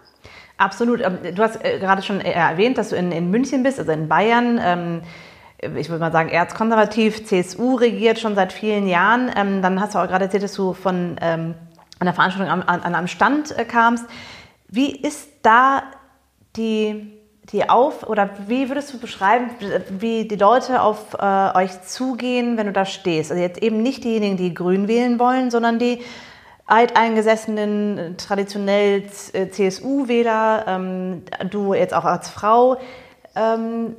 Absolut. 0.58 1.02
Ähm, 1.02 1.36
du 1.36 1.42
hast 1.42 1.64
äh, 1.64 1.80
gerade 1.80 2.02
schon 2.02 2.22
äh, 2.22 2.32
erwähnt, 2.32 2.78
dass 2.78 2.90
du 2.90 2.96
in, 2.96 3.12
in 3.12 3.32
München 3.32 3.64
bist, 3.64 3.80
also 3.80 3.92
in 3.92 4.08
Bayern. 4.08 5.02
Ich 5.62 5.90
würde 5.90 6.00
mal 6.00 6.12
sagen, 6.12 6.30
erzkonservativ, 6.30 7.26
CSU 7.26 7.76
regiert 7.76 8.18
schon 8.18 8.36
seit 8.36 8.54
vielen 8.54 8.88
Jahren. 8.88 9.30
Ähm, 9.36 9.62
dann 9.62 9.82
hast 9.82 9.94
du 9.94 10.00
auch 10.00 10.08
gerade 10.08 10.26
erzählt, 10.26 10.44
dass 10.44 10.54
du 10.54 10.74
von 10.74 11.18
ähm, 11.22 11.56
einer 12.00 12.14
Veranstaltung 12.14 12.50
an, 12.50 12.62
an, 12.62 12.96
einem 12.96 13.08
Stand 13.08 13.58
äh, 13.58 13.66
kamst. 13.66 14.06
Wie 14.70 14.96
ist 14.96 15.28
da 15.42 15.84
die, 16.56 17.12
die 17.52 17.70
Auf- 17.70 18.08
oder 18.08 18.30
wie 18.48 18.70
würdest 18.70 18.94
du 18.94 19.00
beschreiben, 19.00 19.50
wie 19.90 20.28
die 20.28 20.38
Leute 20.38 20.82
auf 20.82 21.16
äh, 21.20 21.58
euch 21.58 21.82
zugehen, 21.82 22.56
wenn 22.56 22.68
du 22.68 22.74
da 22.74 22.86
stehst? 22.86 23.32
Also 23.32 23.44
jetzt 23.44 23.62
eben 23.62 23.84
nicht 23.84 24.06
diejenigen, 24.06 24.38
die 24.38 24.54
Grün 24.54 24.88
wählen 24.88 25.20
wollen, 25.20 25.52
sondern 25.52 25.78
die 25.78 26.00
alteingesessenen, 26.68 28.16
traditionell 28.18 29.04
äh, 29.34 29.50
CSU-Wähler, 29.50 30.66
ähm, 30.68 31.24
du 31.50 31.74
jetzt 31.74 31.94
auch 31.94 32.06
als 32.06 32.30
Frau. 32.30 32.78
Ähm, 33.36 33.96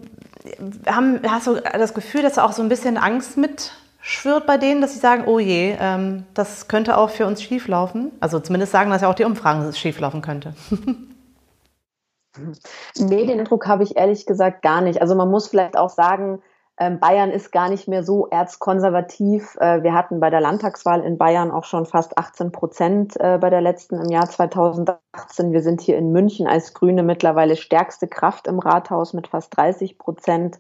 haben, 0.87 1.21
hast 1.29 1.47
du 1.47 1.57
das 1.57 1.95
Gefühl, 1.95 2.23
dass 2.23 2.39
auch 2.39 2.53
so 2.53 2.63
ein 2.63 2.69
bisschen 2.69 2.97
Angst 2.97 3.37
mitschwirrt 3.37 4.47
bei 4.47 4.59
denen, 4.59 4.81
dass 4.81 4.95
sie 4.95 4.99
sagen, 4.99 5.25
oh 5.27 5.39
je, 5.39 5.77
ähm, 5.79 6.25
das 6.35 6.69
könnte 6.69 6.97
auch 6.97 7.11
für 7.11 7.27
uns 7.27 7.43
schieflaufen? 7.43 8.13
Also 8.21 8.41
zumindest 8.41 8.73
sagen 8.73 8.91
das 8.91 9.03
ja 9.03 9.09
auch 9.09 9.15
die 9.15 9.25
Umfragen, 9.25 9.61
dass 9.61 9.71
es 9.71 9.79
schieflaufen 9.79 10.23
könnte. 10.23 10.55
nee, 12.99 13.27
den 13.27 13.41
Eindruck 13.41 13.67
habe 13.67 13.83
ich 13.83 13.97
ehrlich 13.97 14.27
gesagt 14.27 14.63
gar 14.63 14.81
nicht. 14.81 15.01
Also 15.01 15.15
man 15.15 15.31
muss 15.31 15.49
vielleicht 15.49 15.77
auch 15.77 15.91
sagen, 15.91 16.43
Bayern 16.89 17.31
ist 17.31 17.53
gar 17.53 17.69
nicht 17.69 17.89
mehr 17.89 18.03
so 18.03 18.27
erzkonservativ. 18.29 19.55
Äh, 19.61 19.83
wir 19.83 19.93
hatten 19.93 20.19
bei 20.19 20.31
der 20.31 20.41
Landtagswahl 20.41 21.03
in 21.03 21.19
Bayern 21.19 21.51
auch 21.51 21.65
schon 21.65 21.85
fast 21.85 22.17
18 22.17 22.53
Prozent 22.53 23.21
äh, 23.21 23.37
bei 23.39 23.51
der 23.51 23.61
letzten 23.61 23.97
im 23.97 24.11
Jahr 24.11 24.31
2018. 24.31 25.53
Wir 25.53 25.63
sind 25.63 25.83
hier 25.83 25.99
in 25.99 26.11
München 26.11 26.47
als 26.47 26.73
Grüne 26.73 27.03
mittlerweile 27.03 27.57
stärkste 27.57 28.09
Kraft 28.09 28.47
im 28.47 28.59
Rathaus 28.59 29.13
mit 29.13 29.29
fast 29.29 29.55
30 29.59 29.99
Prozent. 29.99 30.59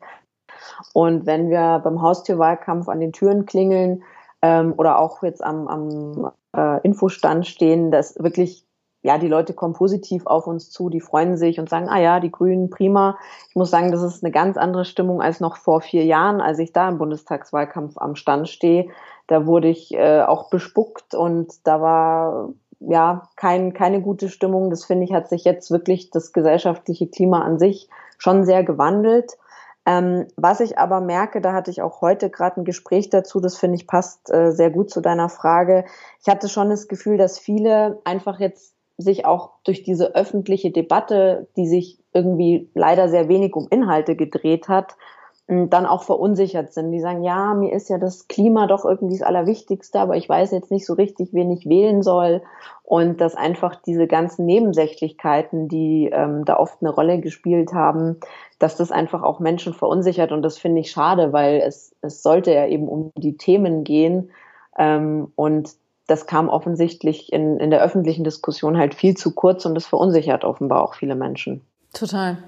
Und 0.92 1.24
wenn 1.24 1.48
wir 1.48 1.80
beim 1.82 2.02
Haustürwahlkampf 2.02 2.90
an 2.90 3.00
den 3.00 3.12
Türen 3.12 3.46
klingeln 3.46 4.02
ähm, 4.42 4.74
oder 4.76 4.98
auch 4.98 5.22
jetzt 5.22 5.42
am, 5.42 5.68
am 5.68 6.32
äh, 6.54 6.82
Infostand 6.82 7.46
stehen, 7.46 7.90
dass 7.90 8.22
wirklich 8.22 8.66
ja, 9.02 9.16
die 9.16 9.28
Leute 9.28 9.54
kommen 9.54 9.72
positiv 9.72 10.26
auf 10.26 10.46
uns 10.46 10.70
zu, 10.70 10.90
die 10.90 11.00
freuen 11.00 11.36
sich 11.36 11.58
und 11.58 11.70
sagen, 11.70 11.88
ah 11.88 11.98
ja, 11.98 12.20
die 12.20 12.30
Grünen, 12.30 12.68
prima. 12.68 13.18
Ich 13.48 13.56
muss 13.56 13.70
sagen, 13.70 13.92
das 13.92 14.02
ist 14.02 14.22
eine 14.22 14.30
ganz 14.30 14.56
andere 14.56 14.84
Stimmung 14.84 15.22
als 15.22 15.40
noch 15.40 15.56
vor 15.56 15.80
vier 15.80 16.04
Jahren, 16.04 16.40
als 16.40 16.58
ich 16.58 16.72
da 16.72 16.88
im 16.88 16.98
Bundestagswahlkampf 16.98 17.96
am 17.96 18.14
Stand 18.14 18.48
stehe. 18.48 18.88
Da 19.26 19.46
wurde 19.46 19.68
ich 19.68 19.94
äh, 19.94 20.22
auch 20.22 20.50
bespuckt 20.50 21.14
und 21.14 21.66
da 21.66 21.80
war 21.80 22.50
ja 22.80 23.22
kein, 23.36 23.72
keine 23.72 24.02
gute 24.02 24.28
Stimmung. 24.28 24.68
Das 24.68 24.84
finde 24.84 25.04
ich, 25.04 25.12
hat 25.12 25.28
sich 25.28 25.44
jetzt 25.44 25.70
wirklich 25.70 26.10
das 26.10 26.32
gesellschaftliche 26.32 27.06
Klima 27.06 27.40
an 27.42 27.58
sich 27.58 27.88
schon 28.18 28.44
sehr 28.44 28.64
gewandelt. 28.64 29.38
Ähm, 29.86 30.26
was 30.36 30.60
ich 30.60 30.78
aber 30.78 31.00
merke, 31.00 31.40
da 31.40 31.54
hatte 31.54 31.70
ich 31.70 31.80
auch 31.80 32.02
heute 32.02 32.28
gerade 32.28 32.60
ein 32.60 32.64
Gespräch 32.64 33.08
dazu, 33.08 33.40
das 33.40 33.56
finde 33.56 33.76
ich 33.76 33.86
passt 33.86 34.30
äh, 34.30 34.52
sehr 34.52 34.70
gut 34.70 34.90
zu 34.90 35.00
deiner 35.00 35.30
Frage. 35.30 35.86
Ich 36.20 36.28
hatte 36.28 36.50
schon 36.50 36.68
das 36.68 36.86
Gefühl, 36.86 37.16
dass 37.16 37.38
viele 37.38 37.98
einfach 38.04 38.40
jetzt 38.40 38.74
sich 39.00 39.26
auch 39.26 39.50
durch 39.64 39.82
diese 39.82 40.14
öffentliche 40.14 40.70
Debatte, 40.70 41.48
die 41.56 41.66
sich 41.66 41.98
irgendwie 42.12 42.68
leider 42.74 43.08
sehr 43.08 43.28
wenig 43.28 43.54
um 43.54 43.68
Inhalte 43.70 44.16
gedreht 44.16 44.68
hat, 44.68 44.96
dann 45.50 45.84
auch 45.84 46.04
verunsichert 46.04 46.72
sind. 46.72 46.92
Die 46.92 47.00
sagen, 47.00 47.24
ja, 47.24 47.54
mir 47.54 47.72
ist 47.72 47.90
ja 47.90 47.98
das 47.98 48.28
Klima 48.28 48.68
doch 48.68 48.84
irgendwie 48.84 49.18
das 49.18 49.26
Allerwichtigste, 49.26 49.98
aber 49.98 50.16
ich 50.16 50.28
weiß 50.28 50.52
jetzt 50.52 50.70
nicht 50.70 50.86
so 50.86 50.94
richtig, 50.94 51.30
wen 51.32 51.50
ich 51.50 51.68
wählen 51.68 52.02
soll. 52.02 52.42
Und 52.84 53.20
dass 53.20 53.34
einfach 53.34 53.74
diese 53.74 54.06
ganzen 54.06 54.46
Nebensächlichkeiten, 54.46 55.66
die 55.66 56.08
ähm, 56.12 56.44
da 56.44 56.56
oft 56.56 56.78
eine 56.80 56.90
Rolle 56.90 57.20
gespielt 57.20 57.72
haben, 57.72 58.18
dass 58.60 58.76
das 58.76 58.92
einfach 58.92 59.24
auch 59.24 59.40
Menschen 59.40 59.74
verunsichert. 59.74 60.30
Und 60.30 60.42
das 60.42 60.56
finde 60.56 60.82
ich 60.82 60.92
schade, 60.92 61.32
weil 61.32 61.60
es, 61.60 61.96
es 62.00 62.22
sollte 62.22 62.52
ja 62.52 62.66
eben 62.66 62.86
um 62.86 63.10
die 63.16 63.36
Themen 63.36 63.82
gehen. 63.82 64.30
Ähm, 64.78 65.32
und 65.34 65.74
das 66.10 66.26
kam 66.26 66.48
offensichtlich 66.48 67.32
in, 67.32 67.58
in 67.58 67.70
der 67.70 67.80
öffentlichen 67.82 68.24
Diskussion 68.24 68.76
halt 68.76 68.94
viel 68.94 69.16
zu 69.16 69.32
kurz 69.32 69.64
und 69.64 69.74
das 69.74 69.86
verunsichert 69.86 70.44
offenbar 70.44 70.82
auch 70.82 70.94
viele 70.94 71.14
Menschen. 71.14 71.62
Total. 71.92 72.38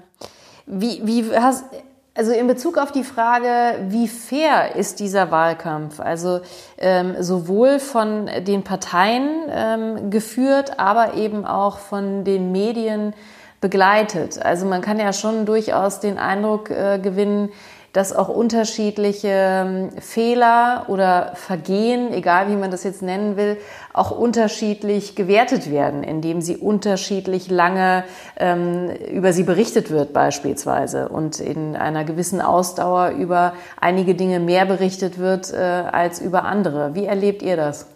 Wie, 0.65 1.01
wie 1.05 1.35
hast, 1.35 1.65
also 2.13 2.31
in 2.31 2.47
Bezug 2.47 2.77
auf 2.77 2.91
die 2.91 3.03
Frage, 3.03 3.85
wie 3.89 4.07
fair 4.07 4.75
ist 4.75 4.99
dieser 4.99 5.31
Wahlkampf, 5.31 5.99
also 5.99 6.41
ähm, 6.77 7.15
sowohl 7.19 7.79
von 7.79 8.29
den 8.41 8.63
Parteien 8.63 9.29
ähm, 9.49 10.11
geführt, 10.11 10.79
aber 10.79 11.15
eben 11.15 11.45
auch 11.45 11.79
von 11.79 12.23
den 12.23 12.51
Medien 12.51 13.13
begleitet. 13.61 14.43
Also 14.43 14.65
man 14.65 14.81
kann 14.81 14.99
ja 14.99 15.13
schon 15.13 15.45
durchaus 15.45 16.01
den 16.01 16.17
Eindruck 16.17 16.69
äh, 16.69 16.99
gewinnen, 16.99 17.49
dass 17.93 18.11
auch 18.11 18.27
unterschiedliche 18.27 19.29
ähm, 19.29 19.89
Fehler 19.99 20.85
oder 20.87 21.33
Vergehen, 21.35 22.11
egal 22.11 22.49
wie 22.49 22.55
man 22.55 22.71
das 22.71 22.83
jetzt 22.83 23.03
nennen 23.03 23.37
will, 23.37 23.57
auch 23.93 24.09
unterschiedlich 24.09 25.15
gewertet 25.15 25.71
werden, 25.71 26.03
indem 26.03 26.41
sie 26.41 26.57
unterschiedlich 26.57 27.51
lange 27.51 28.03
ähm, 28.37 28.89
über 29.11 29.31
sie 29.31 29.43
berichtet 29.43 29.91
wird 29.91 30.11
beispielsweise 30.11 31.07
und 31.09 31.39
in 31.39 31.75
einer 31.75 32.03
gewissen 32.03 32.41
Ausdauer 32.41 33.09
über 33.09 33.53
einige 33.79 34.15
Dinge 34.15 34.39
mehr 34.39 34.65
berichtet 34.65 35.19
wird 35.19 35.53
äh, 35.53 35.57
als 35.57 36.19
über 36.19 36.45
andere. 36.45 36.95
Wie 36.95 37.05
erlebt 37.05 37.43
ihr 37.43 37.55
das? 37.55 37.92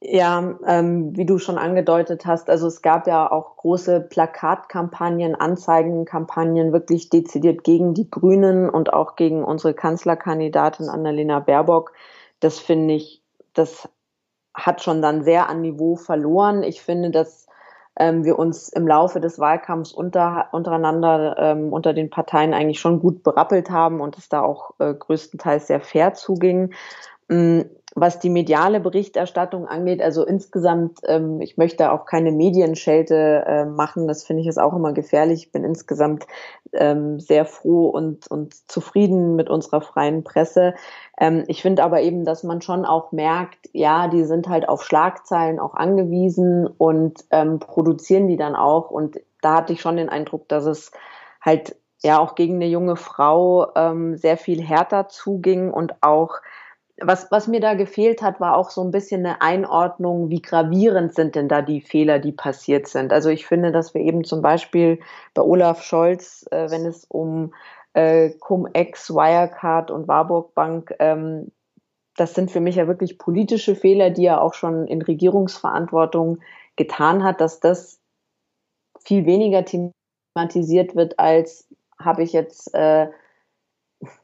Ja, 0.00 0.56
ähm, 0.64 1.16
wie 1.16 1.26
du 1.26 1.38
schon 1.38 1.58
angedeutet 1.58 2.24
hast, 2.24 2.48
also 2.48 2.68
es 2.68 2.82
gab 2.82 3.08
ja 3.08 3.28
auch 3.32 3.56
große 3.56 4.00
Plakatkampagnen, 4.00 5.34
Anzeigenkampagnen, 5.34 6.72
wirklich 6.72 7.10
dezidiert 7.10 7.64
gegen 7.64 7.94
die 7.94 8.08
Grünen 8.08 8.70
und 8.70 8.92
auch 8.92 9.16
gegen 9.16 9.42
unsere 9.42 9.74
Kanzlerkandidatin 9.74 10.88
Annalena 10.88 11.40
Baerbock. 11.40 11.92
Das 12.38 12.60
finde 12.60 12.94
ich, 12.94 13.24
das 13.54 13.88
hat 14.54 14.82
schon 14.82 15.02
dann 15.02 15.24
sehr 15.24 15.48
an 15.48 15.62
Niveau 15.62 15.96
verloren. 15.96 16.62
Ich 16.62 16.80
finde, 16.80 17.10
dass 17.10 17.48
ähm, 17.98 18.24
wir 18.24 18.38
uns 18.38 18.68
im 18.68 18.86
Laufe 18.86 19.18
des 19.18 19.40
Wahlkampfs 19.40 19.92
unter, 19.92 20.48
untereinander 20.52 21.36
ähm, 21.38 21.72
unter 21.72 21.92
den 21.92 22.08
Parteien 22.10 22.54
eigentlich 22.54 22.78
schon 22.78 23.00
gut 23.00 23.24
berappelt 23.24 23.70
haben 23.70 24.00
und 24.00 24.16
es 24.16 24.28
da 24.28 24.42
auch 24.42 24.74
äh, 24.78 24.94
größtenteils 24.94 25.66
sehr 25.66 25.80
fair 25.80 26.14
zuging. 26.14 26.72
Mm, 27.28 27.62
was 28.00 28.18
die 28.18 28.30
mediale 28.30 28.80
Berichterstattung 28.80 29.66
angeht, 29.66 30.02
also 30.02 30.24
insgesamt, 30.24 30.98
ähm, 31.06 31.40
ich 31.40 31.56
möchte 31.56 31.92
auch 31.92 32.06
keine 32.06 32.32
Medienschelte 32.32 33.44
äh, 33.46 33.64
machen, 33.64 34.08
das 34.08 34.24
finde 34.24 34.42
ich 34.42 34.48
ist 34.48 34.58
auch 34.58 34.74
immer 34.74 34.92
gefährlich. 34.92 35.44
Ich 35.44 35.52
bin 35.52 35.64
insgesamt 35.64 36.26
ähm, 36.72 37.20
sehr 37.20 37.44
froh 37.44 37.88
und, 37.88 38.30
und 38.30 38.54
zufrieden 38.70 39.36
mit 39.36 39.50
unserer 39.50 39.80
freien 39.80 40.24
Presse. 40.24 40.74
Ähm, 41.18 41.44
ich 41.46 41.62
finde 41.62 41.82
aber 41.82 42.00
eben, 42.02 42.24
dass 42.24 42.42
man 42.42 42.62
schon 42.62 42.84
auch 42.84 43.12
merkt, 43.12 43.68
ja, 43.72 44.08
die 44.08 44.24
sind 44.24 44.48
halt 44.48 44.68
auf 44.68 44.82
Schlagzeilen 44.82 45.58
auch 45.58 45.74
angewiesen 45.74 46.66
und 46.66 47.24
ähm, 47.30 47.58
produzieren 47.58 48.28
die 48.28 48.36
dann 48.36 48.56
auch. 48.56 48.90
Und 48.90 49.20
da 49.40 49.56
hatte 49.56 49.72
ich 49.72 49.80
schon 49.80 49.96
den 49.96 50.08
Eindruck, 50.08 50.48
dass 50.48 50.64
es 50.66 50.92
halt 51.40 51.76
ja 52.02 52.18
auch 52.18 52.34
gegen 52.34 52.54
eine 52.54 52.66
junge 52.66 52.96
Frau 52.96 53.74
ähm, 53.74 54.16
sehr 54.16 54.36
viel 54.36 54.62
härter 54.62 55.08
zuging 55.08 55.72
und 55.72 56.02
auch 56.02 56.36
was, 57.00 57.30
was 57.30 57.46
mir 57.46 57.60
da 57.60 57.74
gefehlt 57.74 58.22
hat, 58.22 58.40
war 58.40 58.56
auch 58.56 58.70
so 58.70 58.82
ein 58.82 58.90
bisschen 58.90 59.24
eine 59.24 59.40
Einordnung, 59.40 60.30
wie 60.30 60.42
gravierend 60.42 61.14
sind 61.14 61.34
denn 61.34 61.48
da 61.48 61.62
die 61.62 61.80
Fehler, 61.80 62.18
die 62.18 62.32
passiert 62.32 62.88
sind. 62.88 63.12
Also 63.12 63.28
ich 63.28 63.46
finde, 63.46 63.72
dass 63.72 63.94
wir 63.94 64.00
eben 64.00 64.24
zum 64.24 64.42
Beispiel 64.42 65.00
bei 65.34 65.42
Olaf 65.42 65.82
Scholz, 65.82 66.46
äh, 66.50 66.70
wenn 66.70 66.86
es 66.86 67.04
um 67.04 67.54
äh, 67.92 68.30
Cum-Ex, 68.30 69.10
Wirecard 69.10 69.90
und 69.90 70.08
Warburg 70.08 70.54
Bank, 70.54 70.94
ähm, 70.98 71.52
das 72.16 72.34
sind 72.34 72.50
für 72.50 72.60
mich 72.60 72.76
ja 72.76 72.88
wirklich 72.88 73.18
politische 73.18 73.76
Fehler, 73.76 74.10
die 74.10 74.26
er 74.26 74.42
auch 74.42 74.54
schon 74.54 74.86
in 74.86 75.02
Regierungsverantwortung 75.02 76.40
getan 76.74 77.22
hat, 77.22 77.40
dass 77.40 77.60
das 77.60 78.00
viel 79.04 79.24
weniger 79.24 79.64
thematisiert 79.64 80.96
wird, 80.96 81.18
als 81.18 81.68
habe 81.98 82.24
ich 82.24 82.32
jetzt 82.32 82.74
äh, 82.74 83.08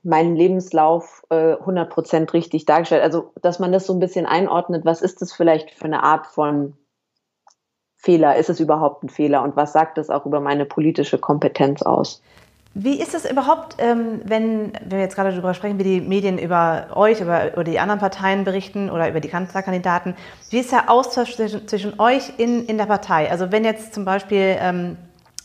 meinen 0.02 0.36
Lebenslauf 0.36 1.24
äh, 1.30 1.54
100% 1.54 2.32
richtig 2.32 2.64
dargestellt. 2.64 3.02
Also, 3.02 3.32
dass 3.42 3.58
man 3.58 3.72
das 3.72 3.86
so 3.86 3.92
ein 3.92 4.00
bisschen 4.00 4.26
einordnet, 4.26 4.84
was 4.84 5.02
ist 5.02 5.20
das 5.20 5.32
vielleicht 5.32 5.72
für 5.72 5.86
eine 5.86 6.02
Art 6.02 6.26
von 6.26 6.74
Fehler? 7.96 8.36
Ist 8.36 8.50
es 8.50 8.60
überhaupt 8.60 9.02
ein 9.02 9.08
Fehler? 9.08 9.42
Und 9.42 9.56
was 9.56 9.72
sagt 9.72 9.98
das 9.98 10.10
auch 10.10 10.26
über 10.26 10.40
meine 10.40 10.64
politische 10.64 11.18
Kompetenz 11.18 11.82
aus? 11.82 12.22
Wie 12.76 13.00
ist 13.00 13.14
es 13.14 13.28
überhaupt, 13.28 13.76
ähm, 13.78 14.20
wenn, 14.24 14.72
wenn 14.72 14.90
wir 14.90 14.98
jetzt 14.98 15.14
gerade 15.14 15.30
darüber 15.30 15.54
sprechen, 15.54 15.78
wie 15.78 15.84
die 15.84 16.00
Medien 16.00 16.38
über 16.38 16.88
euch 16.94 17.20
über, 17.20 17.52
oder 17.54 17.64
die 17.64 17.78
anderen 17.78 18.00
Parteien 18.00 18.42
berichten 18.42 18.90
oder 18.90 19.08
über 19.08 19.20
die 19.20 19.28
Kanzlerkandidaten? 19.28 20.16
Wie 20.50 20.58
ist 20.58 20.72
der 20.72 20.90
Austausch 20.90 21.36
zwischen, 21.36 21.68
zwischen 21.68 22.00
euch 22.00 22.32
in, 22.36 22.66
in 22.66 22.76
der 22.76 22.86
Partei? 22.86 23.30
Also 23.30 23.52
wenn 23.52 23.64
jetzt 23.64 23.94
zum 23.94 24.04
Beispiel 24.04 24.56
ähm, 24.58 24.96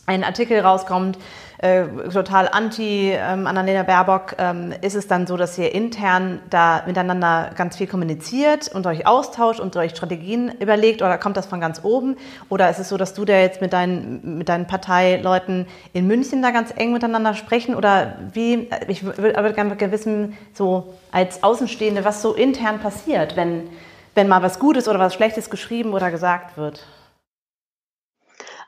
ein 0.06 0.24
Artikel 0.24 0.58
rauskommt, 0.58 1.18
äh, 1.62 1.86
total 2.10 2.48
anti 2.48 3.12
ähm, 3.12 3.46
Annalena 3.46 3.82
Baerbock, 3.82 4.36
ähm, 4.38 4.72
ist 4.80 4.94
es 4.94 5.08
dann 5.08 5.26
so, 5.26 5.36
dass 5.36 5.58
ihr 5.58 5.74
intern 5.74 6.40
da 6.48 6.82
miteinander 6.86 7.50
ganz 7.54 7.76
viel 7.76 7.86
kommuniziert 7.86 8.74
und 8.74 8.86
euch 8.86 9.06
austauscht 9.06 9.60
und 9.60 9.76
euch 9.76 9.90
Strategien 9.90 10.50
überlegt 10.58 11.02
oder 11.02 11.18
kommt 11.18 11.36
das 11.36 11.44
von 11.44 11.60
ganz 11.60 11.84
oben? 11.84 12.16
Oder 12.48 12.70
ist 12.70 12.78
es 12.78 12.88
so, 12.88 12.96
dass 12.96 13.12
du 13.12 13.26
da 13.26 13.34
jetzt 13.34 13.60
mit 13.60 13.74
deinen, 13.74 14.38
mit 14.38 14.48
deinen 14.48 14.66
Parteileuten 14.66 15.66
in 15.92 16.06
München 16.06 16.40
da 16.40 16.50
ganz 16.50 16.72
eng 16.74 16.94
miteinander 16.94 17.34
sprechen? 17.34 17.74
Oder 17.74 18.16
wie, 18.32 18.70
ich 18.88 19.04
würde 19.04 19.36
aber 19.36 19.52
gerne 19.52 19.92
wissen, 19.92 20.38
so 20.54 20.94
als 21.12 21.42
Außenstehende, 21.42 22.06
was 22.06 22.22
so 22.22 22.32
intern 22.32 22.78
passiert, 22.78 23.36
wenn, 23.36 23.68
wenn 24.14 24.28
mal 24.28 24.42
was 24.42 24.60
Gutes 24.60 24.88
oder 24.88 24.98
was 24.98 25.12
Schlechtes 25.12 25.50
geschrieben 25.50 25.92
oder 25.92 26.10
gesagt 26.10 26.56
wird? 26.56 26.86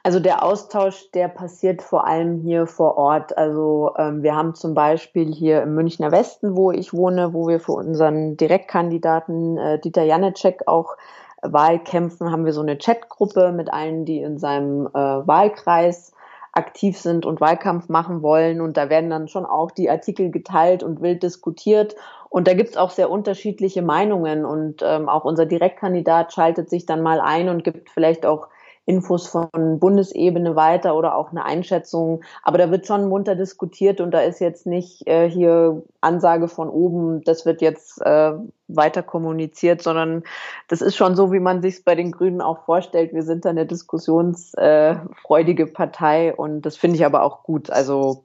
Also 0.05 0.19
der 0.19 0.43
Austausch, 0.43 1.11
der 1.13 1.29
passiert 1.29 1.81
vor 1.81 2.07
allem 2.07 2.41
hier 2.41 2.67
vor 2.67 2.97
Ort. 2.97 3.39
Also 3.39 3.95
ähm, 3.97 4.25
wir 4.25 4.35
haben 4.35 4.55
zum 4.55 4.75
Beispiel 4.75 5.33
hier 5.33 5.63
im 5.63 5.77
Münchner 5.77 6.11
Westen, 6.11 6.57
wo 6.57 6.73
ich 6.73 6.93
wohne, 6.93 7.33
wo 7.33 7.47
wir 7.47 7.61
für 7.61 7.73
unseren 7.73 8.37
Direktkandidaten 8.37 9.59
äh, 9.59 9.81
Dieter 9.81 10.03
Janecek 10.03 10.67
auch 10.67 10.97
Wahlkämpfen, 11.43 12.33
haben 12.33 12.45
wir 12.45 12.53
so 12.53 12.63
eine 12.63 12.79
Chatgruppe 12.79 13.53
mit 13.53 13.73
allen, 13.73 14.05
die 14.05 14.21
in 14.21 14.39
seinem 14.39 14.87
äh, 14.87 14.93
Wahlkreis 14.93 16.13
aktiv 16.53 16.99
sind 16.99 17.25
und 17.25 17.41
Wahlkampf 17.41 17.89
machen 17.89 18.23
wollen. 18.23 18.61
Und 18.61 18.77
da 18.77 18.91
werden 18.91 19.11
dann 19.11 19.29
schon 19.29 19.47
auch 19.47 19.71
die 19.71 19.89
Artikel 19.89 20.31
geteilt 20.31 20.83
und 20.83 21.01
wild 21.01 21.23
diskutiert. 21.23 21.95
Und 22.29 22.49
da 22.49 22.55
gibt's 22.55 22.77
auch 22.77 22.91
sehr 22.91 23.11
unterschiedliche 23.11 23.83
Meinungen. 23.83 24.45
Und 24.45 24.83
ähm, 24.83 25.09
auch 25.09 25.25
unser 25.25 25.47
Direktkandidat 25.47 26.33
schaltet 26.33 26.71
sich 26.71 26.87
dann 26.87 27.03
mal 27.03 27.21
ein 27.21 27.49
und 27.49 27.65
gibt 27.65 27.89
vielleicht 27.89 28.27
auch 28.27 28.49
Infos 28.85 29.29
von 29.29 29.79
Bundesebene 29.79 30.57
weiter 30.57 30.97
oder 30.97 31.15
auch 31.17 31.31
eine 31.31 31.45
Einschätzung. 31.45 32.25
Aber 32.43 32.59
da 32.59 32.71
wird 32.71 32.87
schon 32.87 33.09
munter 33.09 33.37
diskutiert 33.37 34.01
und 34.01 34.11
da 34.11 34.21
ist 34.21 34.41
jetzt 34.41 34.67
nicht 34.67 35.07
äh, 35.07 35.31
hier 35.31 35.83
Ansage 36.01 36.49
von 36.49 36.69
oben, 36.69 37.23
das 37.23 37.47
wird 37.47 37.63
jetzt 37.63 38.01
äh, 38.03 38.33
weiter 38.67 39.05
kommuniziert, 39.05 39.83
sondern 39.83 40.25
das 40.67 40.81
ist 40.81 40.97
schon 40.97 41.15
so, 41.15 41.33
wie 41.33 41.39
man 41.41 41.63
sich 41.63 41.85
bei 41.85 41.95
den 41.95 42.11
Grünen 42.11 42.41
auch 42.41 42.65
vorstellt. 42.65 43.13
Wir 43.13 43.23
sind 43.23 43.45
da 43.45 43.51
eine 43.51 43.67
diskussionsfreudige 43.67 45.63
äh, 45.63 45.67
Partei 45.67 46.35
und 46.35 46.63
das 46.63 46.77
finde 46.77 46.97
ich 46.97 47.05
aber 47.05 47.23
auch 47.23 47.45
gut. 47.45 47.71
Also 47.71 48.25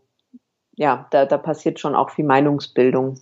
ja, 0.76 1.08
da, 1.12 1.26
da 1.26 1.38
passiert 1.38 1.80
schon 1.80 1.96
auch 1.96 2.10
viel 2.10 2.26
Meinungsbildung. 2.26 3.20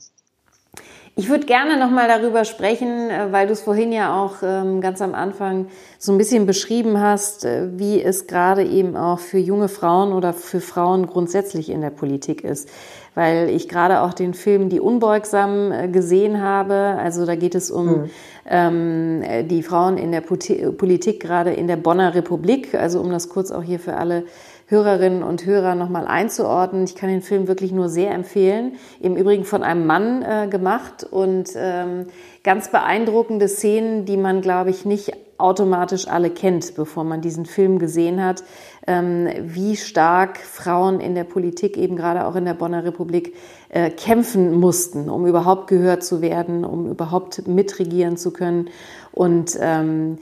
Ich 1.17 1.29
würde 1.29 1.45
gerne 1.45 1.79
nochmal 1.79 2.09
darüber 2.09 2.43
sprechen, 2.43 3.09
äh, 3.09 3.31
weil 3.31 3.47
du 3.47 3.53
es 3.53 3.61
vorhin 3.61 3.93
ja 3.93 4.21
auch 4.21 4.43
ähm, 4.43 4.81
ganz 4.81 5.01
am 5.01 5.15
Anfang 5.15 5.67
so 5.97 6.11
ein 6.11 6.17
bisschen 6.17 6.45
beschrieben 6.45 6.99
hast, 6.99 7.45
äh, 7.45 7.69
wie 7.77 8.03
es 8.03 8.27
gerade 8.27 8.65
eben 8.65 8.97
auch 8.97 9.19
für 9.19 9.37
junge 9.37 9.69
Frauen 9.69 10.11
oder 10.11 10.33
für 10.33 10.59
Frauen 10.59 11.07
grundsätzlich 11.07 11.69
in 11.69 11.79
der 11.79 11.89
Politik 11.89 12.43
ist. 12.43 12.67
Weil 13.13 13.49
ich 13.49 13.69
gerade 13.69 14.01
auch 14.01 14.13
den 14.13 14.33
Film 14.33 14.67
Die 14.67 14.81
Unbeugsamen 14.81 15.71
äh, 15.71 15.87
gesehen 15.87 16.41
habe. 16.41 16.73
Also 16.73 17.25
da 17.25 17.35
geht 17.35 17.55
es 17.55 17.71
um 17.71 18.09
mhm. 18.47 19.47
die 19.47 19.63
Frauen 19.63 19.97
in 19.97 20.11
der 20.11 20.21
Politik, 20.21 21.19
gerade 21.19 21.53
in 21.53 21.67
der 21.67 21.77
Bonner 21.77 22.13
Republik. 22.13 22.75
Also 22.75 22.99
um 22.99 23.09
das 23.09 23.29
kurz 23.29 23.51
auch 23.51 23.63
hier 23.63 23.79
für 23.79 23.95
alle 23.95 24.25
Hörerinnen 24.67 25.21
und 25.21 25.45
Hörer 25.45 25.75
nochmal 25.75 26.07
einzuordnen. 26.07 26.85
Ich 26.85 26.95
kann 26.95 27.09
den 27.09 27.21
Film 27.21 27.47
wirklich 27.47 27.71
nur 27.71 27.87
sehr 27.87 28.11
empfehlen. 28.11 28.73
Im 28.99 29.15
Übrigen 29.15 29.45
von 29.45 29.61
einem 29.61 29.85
Mann 29.85 30.23
äh, 30.23 30.47
gemacht 30.47 31.03
und 31.03 31.51
ähm, 31.55 32.07
ganz 32.43 32.71
beeindruckende 32.71 33.47
Szenen, 33.47 34.05
die 34.05 34.17
man, 34.17 34.41
glaube 34.41 34.71
ich, 34.71 34.85
nicht 34.85 35.13
automatisch 35.37 36.07
alle 36.07 36.29
kennt, 36.29 36.75
bevor 36.75 37.03
man 37.03 37.21
diesen 37.21 37.45
Film 37.45 37.77
gesehen 37.77 38.23
hat, 38.23 38.43
ähm, 38.87 39.27
wie 39.41 39.75
stark 39.75 40.37
Frauen 40.37 40.99
in 40.99 41.13
der 41.13 41.25
Politik, 41.25 41.77
eben 41.77 41.95
gerade 41.95 42.25
auch 42.25 42.35
in 42.35 42.45
der 42.45 42.53
Bonner 42.53 42.85
Republik, 42.85 43.35
äh, 43.69 43.89
kämpfen 43.89 44.53
mussten, 44.53 45.09
um 45.09 45.27
überhaupt 45.27 45.67
gehört 45.67 46.03
zu 46.03 46.21
werden, 46.21 46.63
um 46.63 46.89
überhaupt 46.89 47.47
mitregieren 47.47 48.15
zu 48.17 48.31
können. 48.31 48.69
Und 49.11 49.57
ähm, 49.59 50.19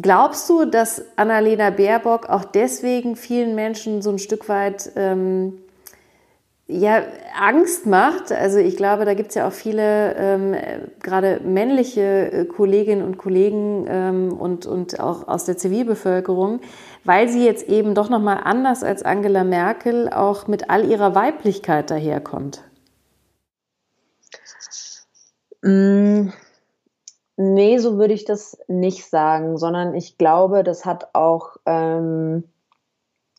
Glaubst 0.00 0.48
du, 0.48 0.64
dass 0.64 1.02
Annalena 1.16 1.70
Baerbock 1.70 2.28
auch 2.28 2.44
deswegen 2.44 3.16
vielen 3.16 3.54
Menschen 3.54 4.02
so 4.02 4.10
ein 4.10 4.18
Stück 4.18 4.48
weit 4.48 4.92
ähm, 4.96 5.58
ja, 6.68 7.02
Angst 7.38 7.86
macht? 7.86 8.30
Also 8.30 8.58
ich 8.58 8.76
glaube, 8.76 9.04
da 9.04 9.14
gibt 9.14 9.30
es 9.30 9.34
ja 9.34 9.48
auch 9.48 9.52
viele, 9.52 10.14
ähm, 10.16 10.54
gerade 11.02 11.40
männliche 11.44 12.32
äh, 12.32 12.44
Kolleginnen 12.44 13.02
und 13.02 13.18
Kollegen 13.18 13.86
ähm, 13.88 14.32
und, 14.32 14.64
und 14.66 15.00
auch 15.00 15.26
aus 15.26 15.44
der 15.44 15.58
Zivilbevölkerung, 15.58 16.60
weil 17.04 17.28
sie 17.28 17.44
jetzt 17.44 17.68
eben 17.68 17.94
doch 17.94 18.08
nochmal 18.08 18.40
anders 18.44 18.84
als 18.84 19.02
Angela 19.02 19.44
Merkel 19.44 20.08
auch 20.08 20.46
mit 20.46 20.70
all 20.70 20.88
ihrer 20.88 21.14
Weiblichkeit 21.14 21.90
daherkommt. 21.90 22.62
Mmh. 25.62 26.32
Nee, 27.42 27.78
so 27.78 27.96
würde 27.96 28.12
ich 28.12 28.26
das 28.26 28.58
nicht 28.68 29.06
sagen, 29.06 29.56
sondern 29.56 29.94
ich 29.94 30.18
glaube, 30.18 30.62
das 30.62 30.84
hat 30.84 31.14
auch, 31.14 31.56
ähm, 31.64 32.44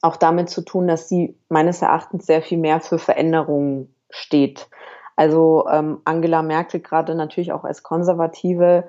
auch 0.01 0.17
damit 0.17 0.49
zu 0.49 0.63
tun, 0.63 0.87
dass 0.87 1.07
sie 1.07 1.37
meines 1.49 1.83
Erachtens 1.83 2.25
sehr 2.25 2.41
viel 2.41 2.57
mehr 2.57 2.81
für 2.81 2.97
Veränderungen 2.97 3.93
steht. 4.09 4.67
Also 5.15 5.67
ähm, 5.71 6.01
Angela 6.03 6.41
Merkel 6.41 6.79
gerade 6.79 7.13
natürlich 7.13 7.53
auch 7.53 7.63
als 7.63 7.83
Konservative 7.83 8.85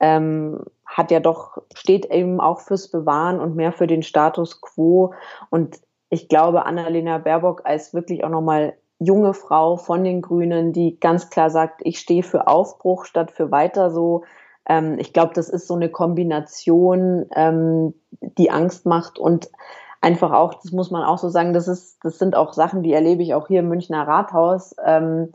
ähm, 0.00 0.64
hat 0.86 1.10
ja 1.10 1.20
doch, 1.20 1.58
steht 1.74 2.06
eben 2.06 2.40
auch 2.40 2.60
fürs 2.60 2.90
Bewahren 2.90 3.40
und 3.40 3.56
mehr 3.56 3.72
für 3.72 3.86
den 3.86 4.02
Status 4.02 4.62
quo. 4.62 5.12
Und 5.50 5.78
ich 6.08 6.30
glaube, 6.30 6.64
Annalena 6.64 7.18
Baerbock 7.18 7.60
als 7.64 7.92
wirklich 7.92 8.24
auch 8.24 8.30
nochmal 8.30 8.78
junge 8.98 9.34
Frau 9.34 9.76
von 9.76 10.04
den 10.04 10.22
Grünen, 10.22 10.72
die 10.72 10.98
ganz 10.98 11.28
klar 11.28 11.50
sagt, 11.50 11.82
ich 11.84 11.98
stehe 11.98 12.22
für 12.22 12.48
Aufbruch 12.48 13.04
statt 13.04 13.30
für 13.30 13.50
weiter 13.50 13.90
so, 13.90 14.24
ähm, 14.66 14.98
ich 14.98 15.12
glaube, 15.12 15.32
das 15.34 15.48
ist 15.48 15.66
so 15.66 15.74
eine 15.74 15.88
Kombination, 15.88 17.26
ähm, 17.34 17.94
die 18.20 18.50
Angst 18.50 18.86
macht 18.86 19.18
und 19.18 19.50
einfach 20.00 20.32
auch, 20.32 20.54
das 20.54 20.72
muss 20.72 20.90
man 20.90 21.02
auch 21.02 21.18
so 21.18 21.28
sagen, 21.28 21.52
das 21.52 21.68
ist, 21.68 21.98
das 22.04 22.18
sind 22.18 22.36
auch 22.36 22.52
Sachen, 22.52 22.82
die 22.82 22.92
erlebe 22.92 23.22
ich 23.22 23.34
auch 23.34 23.48
hier 23.48 23.60
im 23.60 23.68
Münchner 23.68 24.06
Rathaus. 24.06 24.74
Ähm, 24.84 25.32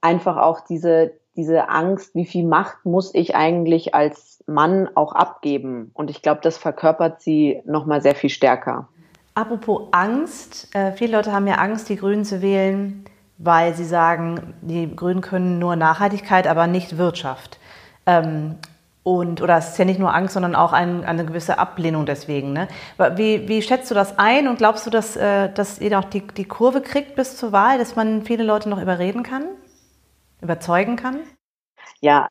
einfach 0.00 0.36
auch 0.36 0.60
diese, 0.60 1.12
diese 1.36 1.68
Angst, 1.68 2.14
wie 2.14 2.26
viel 2.26 2.46
Macht 2.46 2.84
muss 2.84 3.14
ich 3.14 3.34
eigentlich 3.34 3.94
als 3.94 4.42
Mann 4.46 4.88
auch 4.94 5.12
abgeben? 5.12 5.90
Und 5.94 6.10
ich 6.10 6.22
glaube, 6.22 6.40
das 6.42 6.58
verkörpert 6.58 7.22
sie 7.22 7.62
nochmal 7.64 8.02
sehr 8.02 8.14
viel 8.14 8.30
stärker. 8.30 8.88
Apropos 9.34 9.88
Angst, 9.92 10.74
äh, 10.74 10.92
viele 10.92 11.16
Leute 11.16 11.32
haben 11.32 11.46
ja 11.46 11.54
Angst, 11.54 11.88
die 11.88 11.96
Grünen 11.96 12.24
zu 12.24 12.42
wählen, 12.42 13.04
weil 13.38 13.74
sie 13.74 13.84
sagen, 13.84 14.54
die 14.60 14.94
Grünen 14.94 15.22
können 15.22 15.58
nur 15.58 15.76
Nachhaltigkeit, 15.76 16.46
aber 16.46 16.66
nicht 16.66 16.98
Wirtschaft. 16.98 17.58
Ähm, 18.06 18.56
und, 19.02 19.40
oder 19.40 19.56
es 19.56 19.70
ist 19.70 19.78
ja 19.78 19.84
nicht 19.86 19.98
nur 19.98 20.14
Angst, 20.14 20.34
sondern 20.34 20.54
auch 20.54 20.72
ein, 20.72 21.04
eine 21.04 21.24
gewisse 21.24 21.58
Ablehnung 21.58 22.04
deswegen. 22.04 22.52
Ne? 22.52 22.68
Wie, 23.16 23.48
wie 23.48 23.62
schätzt 23.62 23.90
du 23.90 23.94
das 23.94 24.18
ein 24.18 24.46
und 24.46 24.58
glaubst 24.58 24.86
du, 24.86 24.90
dass, 24.90 25.16
äh, 25.16 25.50
dass 25.52 25.80
ihr 25.80 25.98
auch 25.98 26.04
die, 26.04 26.26
die 26.26 26.44
Kurve 26.44 26.82
kriegt 26.82 27.16
bis 27.16 27.36
zur 27.36 27.52
Wahl, 27.52 27.78
dass 27.78 27.96
man 27.96 28.22
viele 28.22 28.44
Leute 28.44 28.68
noch 28.68 28.80
überreden 28.80 29.22
kann, 29.22 29.46
überzeugen 30.42 30.96
kann? 30.96 31.20
Ja, 32.00 32.28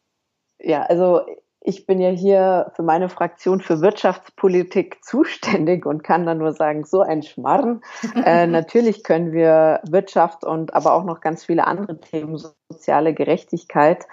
ja, 0.60 0.84
also 0.84 1.22
ich 1.62 1.86
bin 1.86 2.00
ja 2.00 2.10
hier 2.10 2.72
für 2.76 2.84
meine 2.84 3.10
Fraktion 3.10 3.62
für 3.62 3.82
Wirtschaftspolitik 3.82 5.04
zuständig 5.04 5.86
und 5.86 6.04
kann 6.04 6.26
dann 6.26 6.38
nur 6.38 6.54
sagen, 6.54 6.86
so 6.86 7.02
ein 7.02 7.24
Schmarrn. 7.24 7.82
äh, 8.26 8.46
natürlich 8.46 9.04
können 9.04 9.32
wir 9.32 9.82
Wirtschaft 9.88 10.44
und 10.44 10.74
aber 10.74 10.94
auch 10.94 11.04
noch 11.04 11.20
ganz 11.20 11.46
viele 11.46 11.66
andere 11.66 12.00
Themen, 12.00 12.38
soziale 12.70 13.14
Gerechtigkeit. 13.14 14.06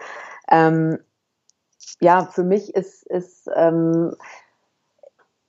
Ähm, 0.51 0.99
ja, 2.01 2.27
für 2.27 2.45
mich 2.45 2.75
ist, 2.75 3.07
ist 3.07 3.49
ähm, 3.55 4.15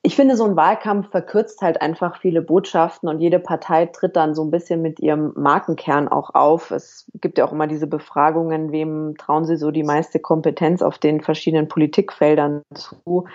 ich 0.08 0.16
finde, 0.16 0.38
so 0.38 0.46
ein 0.46 0.56
Wahlkampf 0.56 1.10
verkürzt 1.10 1.62
halt 1.62 1.82
einfach 1.82 2.22
viele 2.22 2.42
Botschaften 2.42 3.10
und 3.10 3.20
jede 3.20 3.40
Partei 3.40 3.88
tritt 3.88 4.16
dann 4.16 4.36
so 4.36 4.44
ein 4.44 4.52
bisschen 4.52 4.82
mit 4.82 5.02
ihrem 5.02 5.34
Markenkern 5.36 6.08
auch 6.08 6.34
auf. 6.34 6.72
Es 6.72 7.12
gibt 7.16 7.38
ja 7.38 7.44
auch 7.44 7.52
immer 7.52 7.68
diese 7.68 7.88
Befragungen, 7.88 8.72
wem 8.72 9.16
trauen 9.18 9.44
sie 9.44 9.58
so 9.58 9.70
die 9.70 9.84
meiste 9.84 10.20
Kompetenz 10.20 10.82
auf 10.82 10.98
den 10.98 11.20
verschiedenen 11.20 11.68
Politikfeldern 11.68 12.62
zu. 12.74 13.26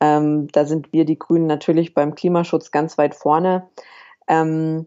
Ähm, 0.00 0.48
da 0.52 0.66
sind 0.66 0.92
wir, 0.92 1.06
die 1.06 1.18
Grünen, 1.18 1.46
natürlich 1.46 1.94
beim 1.94 2.14
Klimaschutz 2.14 2.72
ganz 2.72 2.98
weit 2.98 3.14
vorne. 3.14 3.66
Ähm, 4.28 4.86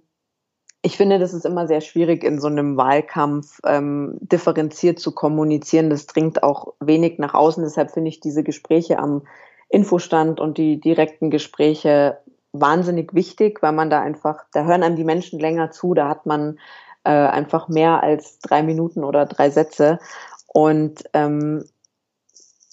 ich 0.83 0.97
finde, 0.97 1.19
das 1.19 1.33
ist 1.33 1.45
immer 1.45 1.67
sehr 1.67 1.81
schwierig 1.81 2.23
in 2.23 2.39
so 2.39 2.47
einem 2.47 2.75
Wahlkampf 2.75 3.59
ähm, 3.65 4.17
differenziert 4.19 4.99
zu 4.99 5.11
kommunizieren. 5.11 5.91
Das 5.91 6.07
dringt 6.07 6.41
auch 6.41 6.73
wenig 6.79 7.19
nach 7.19 7.35
außen. 7.35 7.63
Deshalb 7.63 7.91
finde 7.91 8.09
ich 8.09 8.19
diese 8.19 8.43
Gespräche 8.43 8.97
am 8.97 9.23
Infostand 9.69 10.39
und 10.39 10.57
die 10.57 10.79
direkten 10.79 11.29
Gespräche 11.29 12.17
wahnsinnig 12.51 13.13
wichtig, 13.13 13.61
weil 13.61 13.73
man 13.73 13.89
da 13.89 14.01
einfach, 14.01 14.43
da 14.53 14.63
hören 14.63 14.83
einem 14.83 14.95
die 14.95 15.03
Menschen 15.03 15.39
länger 15.39 15.71
zu, 15.71 15.93
da 15.93 16.09
hat 16.09 16.25
man 16.25 16.59
äh, 17.03 17.11
einfach 17.11 17.67
mehr 17.67 18.01
als 18.01 18.39
drei 18.39 18.63
Minuten 18.63 19.03
oder 19.03 19.25
drei 19.25 19.51
Sätze. 19.51 19.99
Und 20.47 21.03
ähm, 21.13 21.63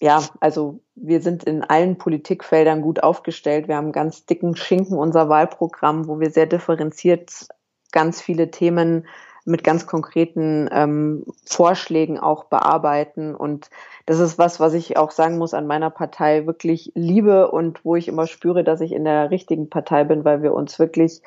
ja, 0.00 0.22
also 0.40 0.80
wir 0.94 1.20
sind 1.20 1.44
in 1.44 1.62
allen 1.62 1.98
Politikfeldern 1.98 2.80
gut 2.80 3.02
aufgestellt. 3.02 3.68
Wir 3.68 3.76
haben 3.76 3.92
ganz 3.92 4.24
dicken 4.24 4.56
Schinken 4.56 4.96
unser 4.96 5.28
Wahlprogramm, 5.28 6.08
wo 6.08 6.20
wir 6.20 6.30
sehr 6.30 6.46
differenziert 6.46 7.48
ganz 7.92 8.20
viele 8.20 8.50
Themen 8.50 9.06
mit 9.44 9.64
ganz 9.64 9.86
konkreten 9.86 10.68
ähm, 10.70 11.24
Vorschlägen 11.46 12.18
auch 12.18 12.44
bearbeiten. 12.44 13.34
Und 13.34 13.70
das 14.06 14.18
ist 14.18 14.38
was, 14.38 14.60
was 14.60 14.74
ich 14.74 14.96
auch 14.96 15.10
sagen 15.10 15.38
muss, 15.38 15.54
an 15.54 15.66
meiner 15.66 15.90
Partei 15.90 16.46
wirklich 16.46 16.92
liebe 16.94 17.50
und 17.50 17.84
wo 17.84 17.96
ich 17.96 18.08
immer 18.08 18.26
spüre, 18.26 18.62
dass 18.62 18.80
ich 18.80 18.92
in 18.92 19.04
der 19.04 19.30
richtigen 19.30 19.70
Partei 19.70 20.04
bin, 20.04 20.24
weil 20.24 20.42
wir 20.42 20.52
uns 20.52 20.78
wirklich 20.78 21.22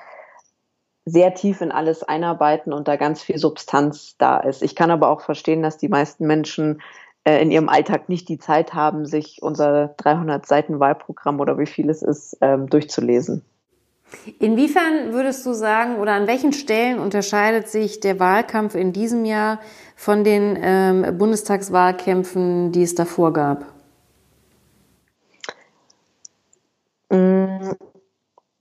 sehr 1.04 1.34
tief 1.34 1.62
in 1.62 1.71
alles 1.71 2.04
einarbeiten 2.04 2.74
und 2.74 2.88
da 2.88 2.95
ganz 2.95 3.24
viel 3.24 3.39
Substanz 3.39 4.15
da 4.17 4.38
ist. 4.38 4.62
Ich 4.62 4.76
kann 4.76 4.91
aber 4.91 5.10
auch 5.10 5.21
verstehen, 5.21 5.63
dass 5.63 5.78
die 5.78 5.89
meisten 5.89 6.28
Menschen 6.28 6.82
äh, 7.24 7.41
in 7.41 7.52
ihrem 7.52 7.69
Alltag 7.69 8.08
nicht 8.08 8.30
die 8.30 8.38
Zeit 8.38 8.76
haben, 8.76 9.06
sich 9.06 9.39
unser 9.41 9.95
300 9.97 10.45
Seiten 10.45 10.80
Wahlprogramm 10.80 11.39
oder 11.39 11.58
wie 11.58 11.65
viel 11.65 11.89
es 11.89 12.04
ist, 12.04 12.38
ähm, 12.41 12.69
durchzulesen. 12.69 13.43
Inwiefern 14.39 15.13
würdest 15.13 15.45
du 15.45 15.54
sagen 15.54 15.97
oder 15.97 16.13
an 16.13 16.28
welchen 16.28 16.54
Stellen 16.54 17.00
unterscheidet 17.00 17.67
sich 17.67 18.00
der 18.00 18.19
Wahlkampf 18.19 18.76
in 18.76 18.93
diesem 18.93 19.26
Jahr 19.26 19.60
von 19.95 20.24
den 20.24 20.58
ähm, 20.62 21.17
Bundestagswahlkämpfen, 21.17 22.71
die 22.71 22.84
es 22.84 22.95
davor 22.95 23.34
gab? 23.34 23.65
Mm, 27.10 27.71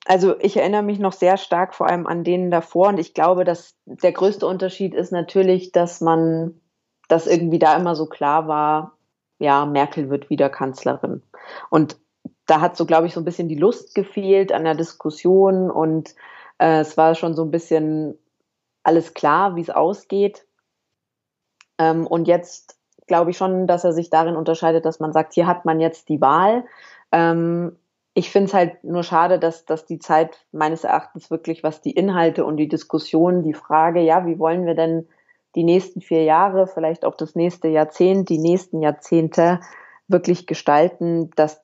also 0.07 0.39
ich 0.41 0.57
erinnere 0.57 0.83
mich 0.83 0.99
noch 0.99 1.13
sehr 1.13 1.37
stark 1.37 1.75
vor 1.75 1.89
allem 1.89 2.07
an 2.07 2.25
denen 2.25 2.51
davor 2.51 2.89
und 2.89 2.99
ich 2.99 3.15
glaube, 3.15 3.45
dass 3.45 3.75
der 3.87 4.13
größte 4.13 4.47
Unterschied 4.47 4.95
ist 4.95 5.13
natürlich, 5.13 5.73
dass 5.73 6.01
man, 6.01 6.61
dass 7.09 7.27
irgendwie 7.27 7.59
da 7.59 7.77
immer 7.77 7.95
so 7.95 8.07
klar 8.07 8.49
war, 8.49 8.97
ja, 9.39 9.65
Merkel 9.67 10.11
wird 10.11 10.31
wieder 10.31 10.51
Kanzlerin. 10.51 11.23
Und 11.71 11.97
da 12.51 12.61
hat 12.61 12.77
so, 12.77 12.85
glaube 12.85 13.07
ich, 13.07 13.15
so 13.15 13.21
ein 13.21 13.25
bisschen 13.25 13.49
die 13.49 13.55
Lust 13.55 13.95
gefehlt 13.95 14.53
an 14.53 14.65
der 14.65 14.75
Diskussion 14.75 15.71
und 15.71 16.15
äh, 16.59 16.81
es 16.81 16.97
war 16.97 17.15
schon 17.15 17.35
so 17.35 17.45
ein 17.45 17.51
bisschen 17.51 18.19
alles 18.83 19.15
klar, 19.15 19.57
wie 19.57 19.61
es 19.61 19.71
ausgeht. 19.71 20.47
Ähm, 21.79 22.07
und 22.07 22.27
jetzt 22.27 22.79
glaube 23.07 23.31
ich 23.31 23.37
schon, 23.37 23.67
dass 23.67 23.85
er 23.85 23.93
sich 23.93 24.11
darin 24.11 24.37
unterscheidet, 24.37 24.85
dass 24.85 25.01
man 25.01 25.13
sagt, 25.13 25.35
hier 25.35 25.47
hat 25.47 25.65
man 25.65 25.81
jetzt 25.81 26.09
die 26.09 26.21
Wahl. 26.21 26.65
Ähm, 27.13 27.77
ich 28.15 28.31
finde 28.31 28.49
es 28.49 28.55
halt 28.55 28.83
nur 28.83 29.05
schade, 29.05 29.39
dass, 29.39 29.65
dass 29.65 29.87
die 29.87 30.01
Zeit 30.01 30.45
meines 30.51 30.83
Erachtens 30.83 31.31
wirklich, 31.31 31.63
was 31.63 31.81
die 31.81 31.93
Inhalte 31.93 32.45
und 32.45 32.57
die 32.57 32.69
Diskussion, 32.69 33.43
die 33.43 33.55
Frage, 33.55 34.01
ja, 34.01 34.27
wie 34.27 34.39
wollen 34.39 34.67
wir 34.67 34.75
denn 34.75 35.07
die 35.55 35.65
nächsten 35.65 36.01
vier 36.01 36.25
Jahre, 36.25 36.67
vielleicht 36.67 37.05
auch 37.05 37.17
das 37.17 37.35
nächste 37.35 37.69
Jahrzehnt, 37.69 38.29
die 38.29 38.39
nächsten 38.39 38.83
Jahrzehnte 38.83 39.61
wirklich 40.09 40.47
gestalten, 40.47 41.31
dass, 41.37 41.63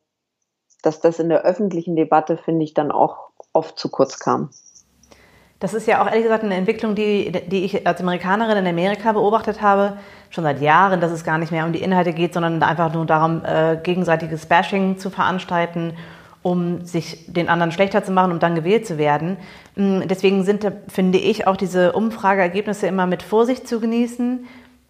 dass 0.87 1.01
das 1.01 1.18
in 1.18 1.29
der 1.29 1.42
öffentlichen 1.42 1.96
Debatte, 1.96 2.37
finde 2.37 2.64
ich, 2.64 2.72
dann 2.72 2.92
auch 2.92 3.31
oft 3.53 3.79
zu 3.79 3.90
kurz 3.90 4.18
kam. 4.18 4.51
Das 5.59 5.72
ist 5.72 5.87
ja 5.87 6.03
auch 6.03 6.07
ehrlich 6.07 6.25
gesagt 6.25 6.44
eine 6.44 6.55
Entwicklung, 6.55 6.94
die, 6.94 7.33
die 7.33 7.64
ich 7.64 7.87
als 7.87 8.01
Amerikanerin 8.01 8.59
in 8.59 8.66
Amerika 8.66 9.12
beobachtet 9.12 9.62
habe, 9.62 9.96
schon 10.29 10.44
seit 10.44 10.61
Jahren, 10.61 11.01
dass 11.01 11.11
es 11.11 11.25
gar 11.25 11.38
nicht 11.38 11.51
mehr 11.51 11.64
um 11.64 11.72
die 11.72 11.83
Inhalte 11.83 12.12
geht, 12.12 12.35
sondern 12.35 12.62
einfach 12.62 12.92
nur 12.92 13.07
darum, 13.07 13.42
äh, 13.44 13.79
gegenseitiges 13.83 14.46
Bashing 14.46 14.99
zu 14.99 15.09
veranstalten, 15.09 15.94
um 16.42 16.85
sich 16.85 17.33
den 17.33 17.49
anderen 17.49 17.72
schlechter 17.72 18.05
zu 18.05 18.12
machen, 18.12 18.33
um 18.33 18.38
dann 18.38 18.55
gewählt 18.55 18.87
zu 18.87 18.99
werden. 18.99 19.38
Mm, 19.77 20.03
deswegen 20.05 20.44
sind, 20.44 20.70
finde 20.88 21.18
ich, 21.18 21.46
auch 21.46 21.57
diese 21.57 21.92
Umfrageergebnisse 21.92 22.87
immer 22.87 23.07
mit 23.07 23.22
Vorsicht 23.22 23.66
zu 23.66 23.81
genießen. 23.81 24.46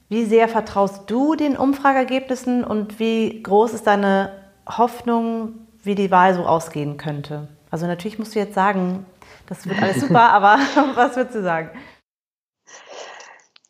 Wie 0.09 0.25
sehr 0.25 0.49
vertraust 0.49 1.09
du 1.09 1.37
den 1.37 1.57
Umfrageergebnissen 1.57 2.65
und 2.65 2.99
wie 2.99 3.41
groß 3.43 3.73
ist 3.73 3.87
deine 3.87 4.31
Hoffnung, 4.69 5.66
wie 5.87 5.95
die 5.95 6.11
Wahl 6.11 6.35
so 6.35 6.45
ausgehen 6.45 6.97
könnte? 6.97 7.49
Also 7.71 7.87
natürlich 7.87 8.19
musst 8.19 8.35
du 8.35 8.39
jetzt 8.39 8.55
sagen, 8.55 9.07
das 9.47 9.67
wird 9.67 9.81
alles 9.81 10.01
super, 10.01 10.23
aber 10.33 10.59
was 10.95 11.17
würdest 11.17 11.37
du 11.37 11.43
sagen? 11.43 11.71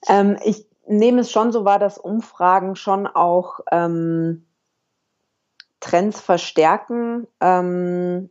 Ähm, 0.09 0.39
ich 0.45 0.67
nehme 0.87 1.21
es 1.21 1.31
schon 1.31 1.53
so 1.53 1.65
wahr, 1.65 1.79
dass 1.79 1.99
Umfragen 1.99 2.77
schon 2.77 3.07
auch 3.07 3.61
ähm, 3.71 4.47
Trends 5.81 6.21
verstärken. 6.21 7.27
Ähm, 7.41 8.31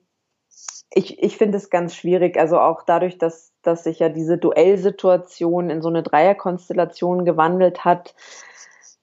ich 0.90 1.22
ich 1.22 1.38
finde 1.38 1.58
es 1.58 1.70
ganz 1.70 1.96
schwierig, 1.96 2.38
also 2.38 2.60
auch 2.60 2.84
dadurch, 2.84 3.18
dass, 3.18 3.52
dass 3.62 3.84
sich 3.84 4.00
ja 4.00 4.10
diese 4.10 4.38
Duellsituation 4.38 5.70
in 5.70 5.82
so 5.82 5.90
eine 5.90 6.04
Dreierkonstellation 6.04 7.26
gewandelt 7.26 7.84
hat. 7.84 8.16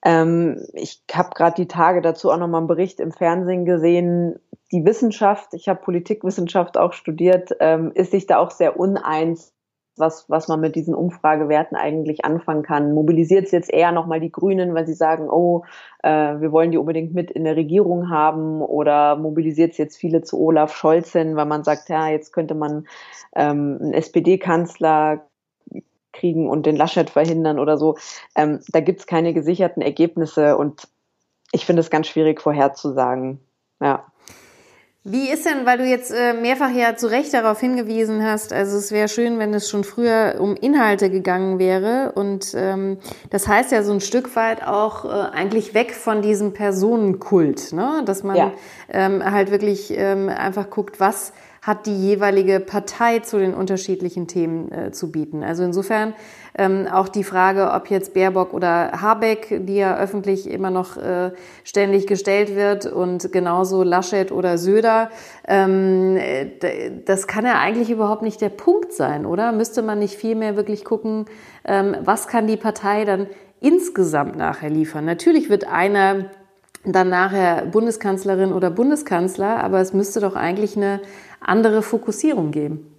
Ähm, 0.04 0.66
ich 0.72 1.02
habe 1.12 1.30
gerade 1.34 1.54
die 1.54 1.68
Tage 1.68 2.00
dazu 2.00 2.30
auch 2.30 2.38
nochmal 2.38 2.60
einen 2.60 2.68
Bericht 2.68 2.98
im 2.98 3.12
Fernsehen 3.12 3.64
gesehen, 3.64 4.40
die 4.72 4.84
Wissenschaft, 4.84 5.54
ich 5.54 5.68
habe 5.68 5.80
Politikwissenschaft 5.82 6.78
auch 6.78 6.94
studiert, 6.94 7.50
ähm, 7.60 7.92
ist 7.94 8.10
sich 8.10 8.26
da 8.26 8.38
auch 8.38 8.50
sehr 8.50 8.78
uneins, 8.78 9.52
was, 9.96 10.28
was 10.30 10.48
man 10.48 10.60
mit 10.60 10.74
diesen 10.74 10.94
Umfragewerten 10.94 11.76
eigentlich 11.76 12.24
anfangen 12.24 12.62
kann. 12.62 12.94
Mobilisiert 12.94 13.44
es 13.44 13.50
jetzt 13.50 13.70
eher 13.70 13.92
nochmal 13.92 14.20
die 14.20 14.32
Grünen, 14.32 14.74
weil 14.74 14.86
sie 14.86 14.94
sagen, 14.94 15.28
oh, 15.28 15.64
äh, 16.02 16.08
wir 16.40 16.50
wollen 16.50 16.70
die 16.70 16.78
unbedingt 16.78 17.12
mit 17.12 17.30
in 17.30 17.44
der 17.44 17.56
Regierung 17.56 18.08
haben 18.08 18.62
oder 18.62 19.16
mobilisiert 19.16 19.72
es 19.72 19.78
jetzt 19.78 19.98
viele 19.98 20.22
zu 20.22 20.40
Olaf 20.40 20.74
Scholz 20.74 21.12
hin, 21.12 21.36
weil 21.36 21.46
man 21.46 21.62
sagt, 21.62 21.90
ja, 21.90 22.08
jetzt 22.08 22.32
könnte 22.32 22.54
man 22.54 22.86
ähm, 23.36 23.78
einen 23.82 23.92
SPD-Kanzler 23.92 25.26
kriegen 26.12 26.48
und 26.48 26.64
den 26.64 26.76
Laschet 26.76 27.10
verhindern 27.10 27.58
oder 27.58 27.76
so. 27.76 27.96
Ähm, 28.34 28.60
da 28.68 28.80
gibt 28.80 29.00
es 29.00 29.06
keine 29.06 29.34
gesicherten 29.34 29.82
Ergebnisse 29.82 30.56
und 30.56 30.88
ich 31.52 31.66
finde 31.66 31.80
es 31.80 31.90
ganz 31.90 32.06
schwierig 32.06 32.40
vorherzusagen. 32.40 33.40
Ja. 33.80 34.11
Wie 35.04 35.28
ist 35.30 35.46
denn, 35.46 35.66
weil 35.66 35.78
du 35.78 35.84
jetzt 35.84 36.12
äh, 36.12 36.32
mehrfach 36.32 36.70
ja 36.70 36.94
zu 36.94 37.08
Recht 37.08 37.34
darauf 37.34 37.58
hingewiesen 37.58 38.24
hast, 38.24 38.52
also 38.52 38.78
es 38.78 38.92
wäre 38.92 39.08
schön, 39.08 39.40
wenn 39.40 39.52
es 39.52 39.68
schon 39.68 39.82
früher 39.82 40.36
um 40.38 40.54
Inhalte 40.54 41.10
gegangen 41.10 41.58
wäre 41.58 42.12
und 42.14 42.52
ähm, 42.54 42.98
das 43.28 43.48
heißt 43.48 43.72
ja 43.72 43.82
so 43.82 43.92
ein 43.92 44.00
Stück 44.00 44.36
weit 44.36 44.64
auch 44.64 45.04
äh, 45.04 45.08
eigentlich 45.08 45.74
weg 45.74 45.92
von 45.92 46.22
diesem 46.22 46.52
Personenkult, 46.52 47.72
ne? 47.72 48.02
dass 48.06 48.22
man 48.22 48.36
ja. 48.36 48.52
ähm, 48.90 49.24
halt 49.24 49.50
wirklich 49.50 49.92
ähm, 49.96 50.28
einfach 50.28 50.70
guckt, 50.70 51.00
was 51.00 51.32
hat 51.62 51.86
die 51.86 51.96
jeweilige 51.96 52.58
Partei 52.58 53.20
zu 53.20 53.38
den 53.38 53.54
unterschiedlichen 53.54 54.26
Themen 54.26 54.72
äh, 54.72 54.90
zu 54.90 55.12
bieten. 55.12 55.44
Also 55.44 55.62
insofern 55.62 56.12
ähm, 56.58 56.88
auch 56.92 57.08
die 57.08 57.22
Frage, 57.22 57.70
ob 57.70 57.88
jetzt 57.88 58.14
Baerbock 58.14 58.52
oder 58.52 59.00
Habeck, 59.00 59.64
die 59.66 59.76
ja 59.76 59.96
öffentlich 59.96 60.50
immer 60.50 60.70
noch 60.70 60.96
äh, 60.96 61.30
ständig 61.62 62.08
gestellt 62.08 62.56
wird, 62.56 62.86
und 62.86 63.32
genauso 63.32 63.84
Laschet 63.84 64.32
oder 64.32 64.58
Söder, 64.58 65.10
ähm, 65.46 66.18
das 67.06 67.28
kann 67.28 67.46
ja 67.46 67.60
eigentlich 67.60 67.90
überhaupt 67.90 68.22
nicht 68.22 68.40
der 68.40 68.48
Punkt 68.48 68.92
sein, 68.92 69.24
oder? 69.24 69.52
Müsste 69.52 69.82
man 69.82 70.00
nicht 70.00 70.16
vielmehr 70.16 70.56
wirklich 70.56 70.84
gucken, 70.84 71.26
ähm, 71.64 71.96
was 72.02 72.26
kann 72.26 72.48
die 72.48 72.56
Partei 72.56 73.04
dann 73.04 73.28
insgesamt 73.60 74.36
nachher 74.36 74.68
liefern? 74.68 75.04
Natürlich 75.04 75.48
wird 75.48 75.68
einer 75.68 76.26
dann 76.84 77.08
nachher 77.08 77.66
Bundeskanzlerin 77.66 78.52
oder 78.52 78.70
Bundeskanzler, 78.70 79.62
aber 79.62 79.80
es 79.80 79.92
müsste 79.92 80.18
doch 80.18 80.34
eigentlich 80.34 80.76
eine 80.76 81.00
andere 81.44 81.82
Fokussierung 81.82 82.50
geben. 82.50 82.92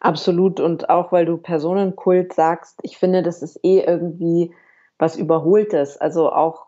Absolut. 0.00 0.60
Und 0.60 0.88
auch 0.90 1.12
weil 1.12 1.26
du 1.26 1.36
Personenkult 1.36 2.32
sagst, 2.32 2.78
ich 2.82 2.98
finde, 2.98 3.22
das 3.22 3.42
ist 3.42 3.60
eh 3.62 3.80
irgendwie 3.80 4.54
was 4.98 5.16
Überholtes. 5.16 5.96
Also 5.96 6.32
auch, 6.32 6.66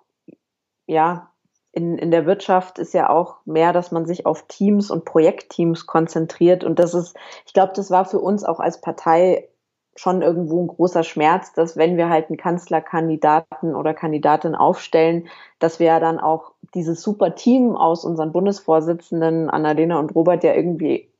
ja, 0.86 1.30
in, 1.72 1.96
in 1.96 2.10
der 2.10 2.26
Wirtschaft 2.26 2.78
ist 2.78 2.92
ja 2.92 3.08
auch 3.08 3.36
mehr, 3.46 3.72
dass 3.72 3.92
man 3.92 4.04
sich 4.04 4.26
auf 4.26 4.46
Teams 4.46 4.90
und 4.90 5.06
Projektteams 5.06 5.86
konzentriert. 5.86 6.64
Und 6.64 6.78
das 6.78 6.92
ist, 6.92 7.16
ich 7.46 7.54
glaube, 7.54 7.72
das 7.74 7.90
war 7.90 8.04
für 8.04 8.18
uns 8.18 8.44
auch 8.44 8.60
als 8.60 8.80
Partei 8.80 9.48
schon 9.94 10.22
irgendwo 10.22 10.62
ein 10.62 10.68
großer 10.68 11.02
Schmerz, 11.02 11.52
dass 11.52 11.76
wenn 11.76 11.96
wir 11.96 12.08
halt 12.08 12.28
einen 12.28 12.38
Kanzlerkandidaten 12.38 13.74
oder 13.74 13.92
Kandidatin 13.92 14.54
aufstellen, 14.54 15.28
dass 15.58 15.80
wir 15.80 15.88
ja 15.88 16.00
dann 16.00 16.18
auch 16.18 16.52
dieses 16.74 17.02
super 17.02 17.34
Team 17.34 17.76
aus 17.76 18.04
unseren 18.04 18.32
Bundesvorsitzenden 18.32 19.50
Annalena 19.50 19.98
und 19.98 20.14
Robert 20.14 20.44
ja 20.44 20.54
irgendwie 20.54 21.10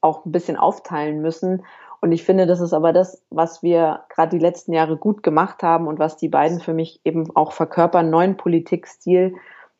auch 0.00 0.24
ein 0.24 0.32
bisschen 0.32 0.56
aufteilen 0.56 1.22
müssen. 1.22 1.64
Und 2.00 2.12
ich 2.12 2.22
finde, 2.22 2.46
das 2.46 2.60
ist 2.60 2.72
aber 2.72 2.92
das, 2.92 3.22
was 3.30 3.62
wir 3.62 4.04
gerade 4.10 4.36
die 4.36 4.42
letzten 4.42 4.72
Jahre 4.72 4.96
gut 4.96 5.22
gemacht 5.22 5.62
haben 5.62 5.88
und 5.88 5.98
was 5.98 6.16
die 6.16 6.28
beiden 6.28 6.60
für 6.60 6.74
mich 6.74 7.00
eben 7.04 7.34
auch 7.34 7.52
verkörpern, 7.52 8.10
neuen 8.10 8.36
Politikstil, 8.36 9.34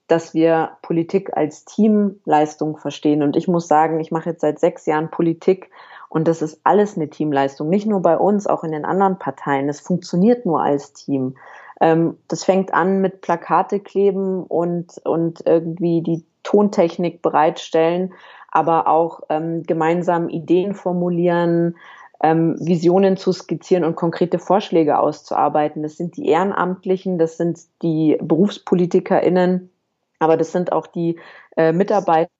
dass 0.09 0.35
wir 0.35 0.73
Politik 0.83 1.37
als 1.37 1.65
Teamleistung 1.65 2.79
verstehen. 2.79 3.23
Und 3.23 3.37
ich 3.37 3.47
muss 3.47 3.69
sagen, 3.69 4.01
ich 4.01 4.11
mache 4.11 4.31
jetzt 4.31 4.41
seit 4.41 4.59
sechs 4.59 4.87
Jahren 4.87 5.11
Politik 5.11 5.71
und 6.09 6.27
das 6.27 6.42
ist 6.42 6.61
alles 6.64 6.97
eine 6.97 7.11
Teamleistung, 7.11 7.68
nicht 7.68 7.87
nur 7.87 8.01
bei 8.01 8.16
uns, 8.16 8.47
auch 8.47 8.64
in 8.64 8.73
den 8.73 8.85
anderen 8.85 9.18
Parteien. 9.18 9.68
Es 9.68 9.81
funktioniert 9.81 10.47
nur 10.47 10.62
als 10.62 10.92
Team. 10.92 11.37
Ähm, 11.81 12.16
das 12.29 12.44
fängt 12.44 12.73
an 12.75 13.01
mit 13.01 13.21
Plakate 13.21 13.81
kleben 13.81 14.42
und, 14.42 15.01
und 15.05 15.47
irgendwie 15.47 16.03
die 16.03 16.25
Tontechnik 16.42 17.21
bereitstellen, 17.21 18.14
aber 18.51 18.88
auch 18.88 19.21
ähm, 19.29 19.62
gemeinsam 19.64 20.29
Ideen 20.31 20.75
formulieren, 20.75 21.77
ähm, 22.23 22.57
Visionen 22.59 23.16
zu 23.16 23.33
skizzieren 23.33 23.85
und 23.85 23.94
konkrete 23.94 24.38
Vorschläge 24.38 24.99
auszuarbeiten. 24.99 25.83
Das 25.83 25.97
sind 25.97 26.16
die 26.16 26.27
Ehrenamtlichen, 26.27 27.18
das 27.18 27.37
sind 27.37 27.61
die 27.83 28.16
BerufspolitikerInnen, 28.21 29.71
aber 30.18 30.37
das 30.37 30.53
sind 30.53 30.73
auch 30.73 30.87
die 30.87 31.21
äh, 31.57 31.73
Mitarbeiter 31.73 32.31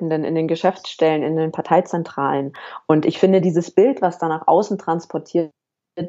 in 0.00 0.34
den 0.34 0.48
Geschäftsstellen, 0.48 1.22
in 1.22 1.36
den 1.36 1.52
Parteizentralen. 1.52 2.52
Und 2.86 3.06
ich 3.06 3.18
finde, 3.18 3.40
dieses 3.40 3.70
Bild, 3.70 4.02
was 4.02 4.18
da 4.18 4.28
nach 4.28 4.46
außen 4.46 4.78
transportiert 4.78 5.52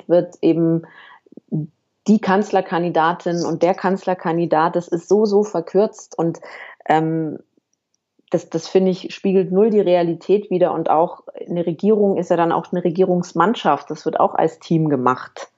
wird, 0.07 0.35
eben 0.41 0.83
die 2.07 2.19
Kanzlerkandidatin 2.19 3.45
und 3.45 3.63
der 3.63 3.73
Kanzlerkandidat, 3.73 4.75
das 4.75 4.87
ist 4.87 5.07
so, 5.07 5.25
so 5.25 5.43
verkürzt 5.43 6.17
und 6.17 6.39
ähm, 6.87 7.39
das, 8.29 8.49
das 8.49 8.67
finde 8.67 8.91
ich, 8.91 9.13
spiegelt 9.13 9.51
null 9.51 9.69
die 9.69 9.79
Realität 9.79 10.49
wieder 10.49 10.73
und 10.73 10.89
auch 10.89 11.23
eine 11.47 11.65
Regierung 11.65 12.17
ist 12.17 12.29
ja 12.29 12.37
dann 12.37 12.51
auch 12.51 12.71
eine 12.71 12.83
Regierungsmannschaft, 12.83 13.89
das 13.89 14.05
wird 14.05 14.19
auch 14.19 14.35
als 14.35 14.59
Team 14.59 14.89
gemacht. 14.89 15.49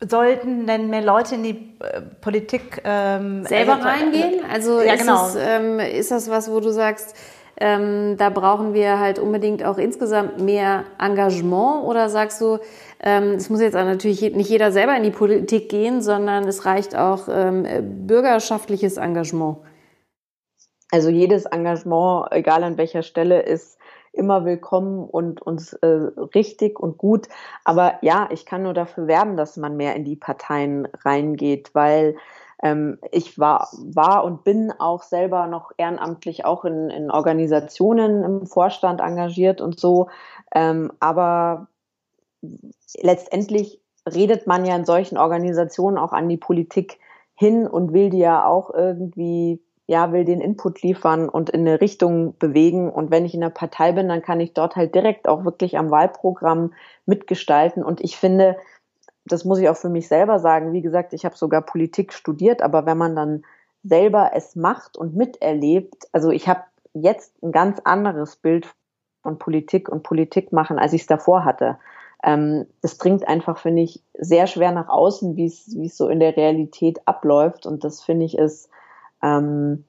Sollten 0.00 0.66
denn 0.66 0.90
mehr 0.90 1.02
Leute 1.02 1.36
in 1.36 1.42
die 1.42 1.74
äh, 1.80 2.02
Politik 2.20 2.82
ähm, 2.84 3.44
selber 3.46 3.76
also, 3.76 3.88
reingehen? 3.88 4.44
Also 4.52 4.80
ja, 4.82 4.92
ist, 4.92 5.00
genau. 5.00 5.26
es, 5.26 5.36
ähm, 5.38 5.78
ist 5.78 6.10
das 6.10 6.28
was, 6.28 6.50
wo 6.50 6.60
du 6.60 6.70
sagst, 6.70 7.16
ähm, 7.58 8.16
da 8.18 8.28
brauchen 8.28 8.74
wir 8.74 8.98
halt 8.98 9.18
unbedingt 9.18 9.64
auch 9.64 9.78
insgesamt 9.78 10.40
mehr 10.40 10.84
Engagement 10.98 11.84
oder 11.84 12.10
sagst 12.10 12.40
du, 12.42 12.58
ähm, 13.00 13.32
es 13.32 13.48
muss 13.48 13.62
jetzt 13.62 13.72
natürlich 13.72 14.20
nicht 14.20 14.50
jeder 14.50 14.72
selber 14.72 14.94
in 14.94 15.02
die 15.02 15.10
Politik 15.10 15.70
gehen, 15.70 16.02
sondern 16.02 16.46
es 16.46 16.66
reicht 16.66 16.94
auch 16.94 17.28
ähm, 17.30 17.66
bürgerschaftliches 18.06 18.98
Engagement? 18.98 19.58
Also 20.90 21.08
jedes 21.08 21.46
Engagement, 21.46 22.26
egal 22.30 22.62
an 22.62 22.76
welcher 22.76 23.02
Stelle, 23.02 23.40
ist 23.40 23.78
immer 24.16 24.44
willkommen 24.44 25.08
und 25.08 25.42
uns 25.42 25.72
äh, 25.74 25.86
richtig 26.34 26.80
und 26.80 26.98
gut. 26.98 27.28
Aber 27.64 27.94
ja, 28.02 28.28
ich 28.32 28.46
kann 28.46 28.62
nur 28.62 28.74
dafür 28.74 29.06
werben, 29.06 29.36
dass 29.36 29.56
man 29.56 29.76
mehr 29.76 29.94
in 29.94 30.04
die 30.04 30.16
Parteien 30.16 30.88
reingeht, 31.04 31.74
weil 31.74 32.16
ähm, 32.62 32.98
ich 33.12 33.38
war, 33.38 33.68
war 33.78 34.24
und 34.24 34.44
bin 34.44 34.72
auch 34.78 35.02
selber 35.02 35.46
noch 35.46 35.72
ehrenamtlich 35.76 36.44
auch 36.44 36.64
in, 36.64 36.90
in 36.90 37.10
Organisationen 37.10 38.24
im 38.24 38.46
Vorstand 38.46 39.00
engagiert 39.00 39.60
und 39.60 39.78
so. 39.78 40.08
Ähm, 40.54 40.92
aber 41.00 41.68
letztendlich 43.00 43.80
redet 44.06 44.46
man 44.46 44.64
ja 44.64 44.76
in 44.76 44.84
solchen 44.84 45.18
Organisationen 45.18 45.98
auch 45.98 46.12
an 46.12 46.28
die 46.28 46.36
Politik 46.36 46.98
hin 47.34 47.66
und 47.66 47.92
will 47.92 48.10
die 48.10 48.18
ja 48.18 48.46
auch 48.46 48.72
irgendwie 48.72 49.60
ja, 49.86 50.12
will 50.12 50.24
den 50.24 50.40
Input 50.40 50.82
liefern 50.82 51.28
und 51.28 51.50
in 51.50 51.60
eine 51.60 51.80
Richtung 51.80 52.36
bewegen. 52.38 52.90
Und 52.90 53.10
wenn 53.10 53.24
ich 53.24 53.34
in 53.34 53.40
der 53.40 53.50
Partei 53.50 53.92
bin, 53.92 54.08
dann 54.08 54.22
kann 54.22 54.40
ich 54.40 54.52
dort 54.52 54.74
halt 54.74 54.94
direkt 54.94 55.28
auch 55.28 55.44
wirklich 55.44 55.78
am 55.78 55.90
Wahlprogramm 55.90 56.72
mitgestalten. 57.06 57.84
Und 57.84 58.00
ich 58.00 58.16
finde, 58.16 58.56
das 59.24 59.44
muss 59.44 59.58
ich 59.60 59.68
auch 59.68 59.76
für 59.76 59.88
mich 59.88 60.08
selber 60.08 60.40
sagen, 60.40 60.72
wie 60.72 60.82
gesagt, 60.82 61.12
ich 61.12 61.24
habe 61.24 61.36
sogar 61.36 61.62
Politik 61.62 62.12
studiert, 62.12 62.62
aber 62.62 62.84
wenn 62.84 62.98
man 62.98 63.14
dann 63.14 63.44
selber 63.84 64.32
es 64.34 64.56
macht 64.56 64.96
und 64.96 65.14
miterlebt, 65.14 66.08
also 66.12 66.30
ich 66.30 66.48
habe 66.48 66.62
jetzt 66.92 67.40
ein 67.42 67.52
ganz 67.52 67.80
anderes 67.84 68.36
Bild 68.36 68.66
von 69.22 69.38
Politik 69.38 69.88
und 69.88 70.02
Politik 70.02 70.52
machen, 70.52 70.78
als 70.78 70.92
ich 70.92 71.02
es 71.02 71.06
davor 71.06 71.44
hatte. 71.44 71.78
Ähm, 72.24 72.66
das 72.82 72.98
dringt 72.98 73.28
einfach, 73.28 73.58
finde 73.58 73.82
ich, 73.82 74.02
sehr 74.18 74.48
schwer 74.48 74.72
nach 74.72 74.88
außen, 74.88 75.36
wie 75.36 75.46
es 75.46 75.96
so 75.96 76.08
in 76.08 76.18
der 76.18 76.36
Realität 76.36 76.98
abläuft. 77.04 77.66
Und 77.66 77.84
das 77.84 78.02
finde 78.02 78.26
ich 78.26 78.36
ist 78.36 78.68
ähm, 79.22 79.84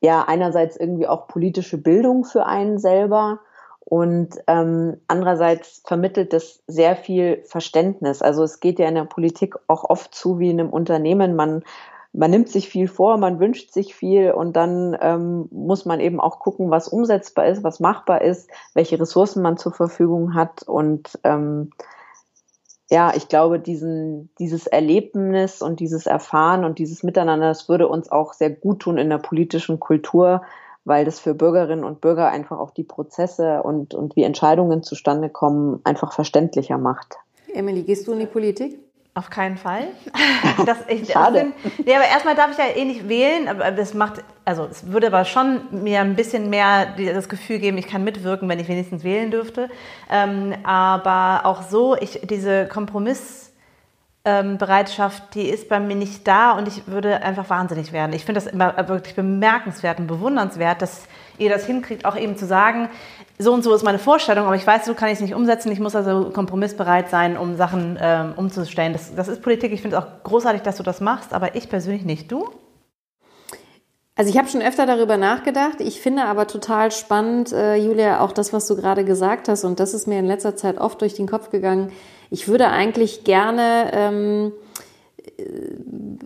ja 0.00 0.24
einerseits 0.26 0.76
irgendwie 0.76 1.06
auch 1.06 1.28
politische 1.28 1.78
Bildung 1.78 2.24
für 2.24 2.46
einen 2.46 2.78
selber 2.78 3.40
und 3.84 4.38
ähm, 4.46 4.98
andererseits 5.08 5.82
vermittelt 5.84 6.32
das 6.32 6.62
sehr 6.66 6.96
viel 6.96 7.42
Verständnis. 7.44 8.22
Also 8.22 8.42
es 8.42 8.60
geht 8.60 8.78
ja 8.78 8.88
in 8.88 8.94
der 8.94 9.04
Politik 9.04 9.54
auch 9.66 9.84
oft 9.84 10.14
zu 10.14 10.38
wie 10.38 10.50
in 10.50 10.60
einem 10.60 10.70
Unternehmen. 10.70 11.36
Man 11.36 11.62
man 12.12 12.30
nimmt 12.30 12.50
sich 12.50 12.68
viel 12.68 12.88
vor, 12.88 13.16
man 13.16 13.40
wünscht 13.40 13.72
sich 13.72 13.94
viel 13.94 14.32
und 14.32 14.54
dann 14.54 14.96
ähm, 15.00 15.48
muss 15.50 15.86
man 15.86 15.98
eben 15.98 16.20
auch 16.20 16.40
gucken, 16.40 16.70
was 16.70 16.88
umsetzbar 16.88 17.46
ist, 17.46 17.64
was 17.64 17.80
machbar 17.80 18.20
ist, 18.20 18.50
welche 18.74 19.00
Ressourcen 19.00 19.42
man 19.42 19.56
zur 19.56 19.72
Verfügung 19.72 20.34
hat 20.34 20.62
und 20.62 21.18
ähm, 21.24 21.70
ja, 22.92 23.14
ich 23.16 23.28
glaube, 23.28 23.58
diesen, 23.58 24.28
dieses 24.38 24.66
Erlebnis 24.66 25.62
und 25.62 25.80
dieses 25.80 26.04
Erfahren 26.04 26.62
und 26.62 26.78
dieses 26.78 27.02
Miteinander, 27.02 27.48
das 27.48 27.66
würde 27.66 27.88
uns 27.88 28.12
auch 28.12 28.34
sehr 28.34 28.50
gut 28.50 28.80
tun 28.80 28.98
in 28.98 29.08
der 29.08 29.16
politischen 29.16 29.80
Kultur, 29.80 30.42
weil 30.84 31.06
das 31.06 31.18
für 31.18 31.32
Bürgerinnen 31.32 31.84
und 31.84 32.02
Bürger 32.02 32.28
einfach 32.28 32.58
auch 32.58 32.70
die 32.70 32.84
Prozesse 32.84 33.62
und, 33.62 33.94
und 33.94 34.14
wie 34.14 34.24
Entscheidungen 34.24 34.82
zustande 34.82 35.30
kommen, 35.30 35.80
einfach 35.84 36.12
verständlicher 36.12 36.76
macht. 36.76 37.16
Emily, 37.54 37.82
gehst 37.82 38.06
du 38.06 38.12
in 38.12 38.18
die 38.18 38.26
Politik? 38.26 38.78
Auf 39.14 39.30
keinen 39.30 39.58
Fall. 39.58 39.88
Das, 40.66 40.78
ich, 40.86 41.10
Schade. 41.10 41.46
Das 41.62 41.62
sind, 41.62 41.86
nee, 41.86 41.94
aber 41.94 42.04
erstmal 42.04 42.34
darf 42.34 42.50
ich 42.50 42.58
ja 42.58 42.66
eh 42.76 42.84
nicht 42.84 43.08
wählen, 43.08 43.48
aber 43.48 43.70
das 43.70 43.94
macht, 43.94 44.22
also 44.44 44.68
es 44.70 44.92
würde 44.92 45.06
aber 45.06 45.24
schon 45.24 45.62
mir 45.70 46.00
ein 46.00 46.14
bisschen 46.14 46.50
mehr 46.50 46.94
das 46.96 47.30
Gefühl 47.30 47.58
geben, 47.58 47.78
ich 47.78 47.86
kann 47.86 48.04
mitwirken, 48.04 48.46
wenn 48.48 48.60
ich 48.60 48.68
wenigstens 48.68 49.02
wählen 49.02 49.30
dürfte. 49.30 49.70
Ähm, 50.10 50.54
aber 50.62 51.46
auch 51.46 51.62
so, 51.62 51.96
ich, 51.96 52.20
diese 52.24 52.66
Kompromissbereitschaft, 52.66 55.22
ähm, 55.22 55.28
die 55.34 55.48
ist 55.48 55.70
bei 55.70 55.80
mir 55.80 55.96
nicht 55.96 56.28
da 56.28 56.52
und 56.52 56.68
ich 56.68 56.86
würde 56.86 57.22
einfach 57.22 57.48
wahnsinnig 57.48 57.92
werden. 57.92 58.12
Ich 58.12 58.26
finde 58.26 58.40
das 58.40 58.52
immer 58.52 58.76
wirklich 58.88 59.16
bemerkenswert 59.16 59.98
und 59.98 60.06
bewundernswert, 60.06 60.82
dass 60.82 61.04
ihr 61.38 61.48
das 61.50 61.64
hinkriegt, 61.64 62.04
auch 62.04 62.16
eben 62.16 62.36
zu 62.36 62.46
sagen, 62.46 62.88
so 63.38 63.52
und 63.52 63.62
so 63.64 63.74
ist 63.74 63.82
meine 63.82 63.98
Vorstellung, 63.98 64.46
aber 64.46 64.56
ich 64.56 64.66
weiß, 64.66 64.84
so 64.84 64.94
kann 64.94 65.08
ich 65.08 65.14
es 65.14 65.20
nicht 65.20 65.34
umsetzen. 65.34 65.72
Ich 65.72 65.80
muss 65.80 65.96
also 65.96 66.30
kompromissbereit 66.30 67.10
sein, 67.10 67.36
um 67.36 67.56
Sachen 67.56 67.98
ähm, 68.00 68.34
umzustellen. 68.36 68.92
Das, 68.92 69.14
das 69.14 69.28
ist 69.28 69.42
Politik. 69.42 69.72
Ich 69.72 69.82
finde 69.82 69.96
es 69.96 70.02
auch 70.02 70.08
großartig, 70.22 70.62
dass 70.62 70.76
du 70.76 70.82
das 70.82 71.00
machst, 71.00 71.32
aber 71.32 71.54
ich 71.54 71.68
persönlich 71.68 72.04
nicht. 72.04 72.30
Du? 72.30 72.50
Also 74.14 74.30
ich 74.30 74.36
habe 74.36 74.48
schon 74.48 74.60
öfter 74.60 74.86
darüber 74.86 75.16
nachgedacht. 75.16 75.80
Ich 75.80 76.00
finde 76.00 76.24
aber 76.26 76.46
total 76.46 76.92
spannend, 76.92 77.52
äh, 77.52 77.76
Julia, 77.76 78.20
auch 78.20 78.32
das, 78.32 78.52
was 78.52 78.66
du 78.66 78.76
gerade 78.76 79.04
gesagt 79.04 79.48
hast. 79.48 79.64
Und 79.64 79.80
das 79.80 79.94
ist 79.94 80.06
mir 80.06 80.18
in 80.18 80.26
letzter 80.26 80.54
Zeit 80.54 80.78
oft 80.78 81.00
durch 81.00 81.14
den 81.14 81.26
Kopf 81.26 81.50
gegangen. 81.50 81.90
Ich 82.30 82.46
würde 82.46 82.68
eigentlich 82.68 83.24
gerne 83.24 83.90
ähm, 83.92 84.52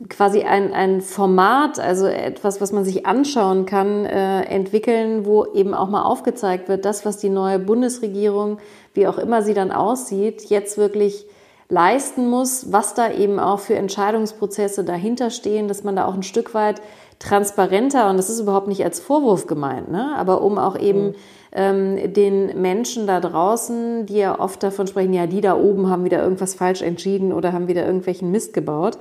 quasi 0.08 0.42
ein, 0.42 0.72
ein 0.72 1.00
Format, 1.00 1.78
also 1.78 2.06
etwas, 2.06 2.60
was 2.60 2.72
man 2.72 2.84
sich 2.84 3.06
anschauen 3.06 3.66
kann, 3.66 4.04
äh, 4.04 4.42
entwickeln, 4.42 5.26
wo 5.26 5.44
eben 5.46 5.74
auch 5.74 5.88
mal 5.88 6.02
aufgezeigt 6.02 6.68
wird, 6.68 6.84
das, 6.84 7.04
was 7.04 7.18
die 7.18 7.28
neue 7.28 7.58
Bundesregierung, 7.58 8.58
wie 8.94 9.06
auch 9.06 9.18
immer 9.18 9.42
sie 9.42 9.54
dann 9.54 9.72
aussieht, 9.72 10.44
jetzt 10.48 10.78
wirklich 10.78 11.26
leisten 11.68 12.30
muss, 12.30 12.72
was 12.72 12.94
da 12.94 13.10
eben 13.10 13.38
auch 13.38 13.58
für 13.58 13.74
Entscheidungsprozesse 13.74 14.84
dahinter 14.84 15.30
stehen, 15.30 15.68
dass 15.68 15.84
man 15.84 15.96
da 15.96 16.06
auch 16.06 16.14
ein 16.14 16.22
Stück 16.22 16.54
weit 16.54 16.80
transparenter, 17.18 18.08
und 18.08 18.18
das 18.18 18.30
ist 18.30 18.40
überhaupt 18.40 18.68
nicht 18.68 18.84
als 18.84 19.00
Vorwurf 19.00 19.46
gemeint, 19.46 19.90
ne? 19.90 20.14
aber 20.16 20.42
um 20.42 20.58
auch 20.58 20.78
eben 20.78 21.08
mhm 21.08 21.14
ähm, 21.56 22.12
den 22.12 22.60
Menschen 22.60 23.06
da 23.06 23.18
draußen, 23.18 24.04
die 24.04 24.18
ja 24.18 24.38
oft 24.38 24.62
davon 24.62 24.86
sprechen, 24.86 25.14
ja, 25.14 25.26
die 25.26 25.40
da 25.40 25.56
oben 25.56 25.88
haben 25.88 26.04
wieder 26.04 26.22
irgendwas 26.22 26.54
falsch 26.54 26.82
entschieden 26.82 27.32
oder 27.32 27.54
haben 27.54 27.66
wieder 27.66 27.86
irgendwelchen 27.86 28.30
Mist 28.30 28.52
gebaut. 28.52 28.98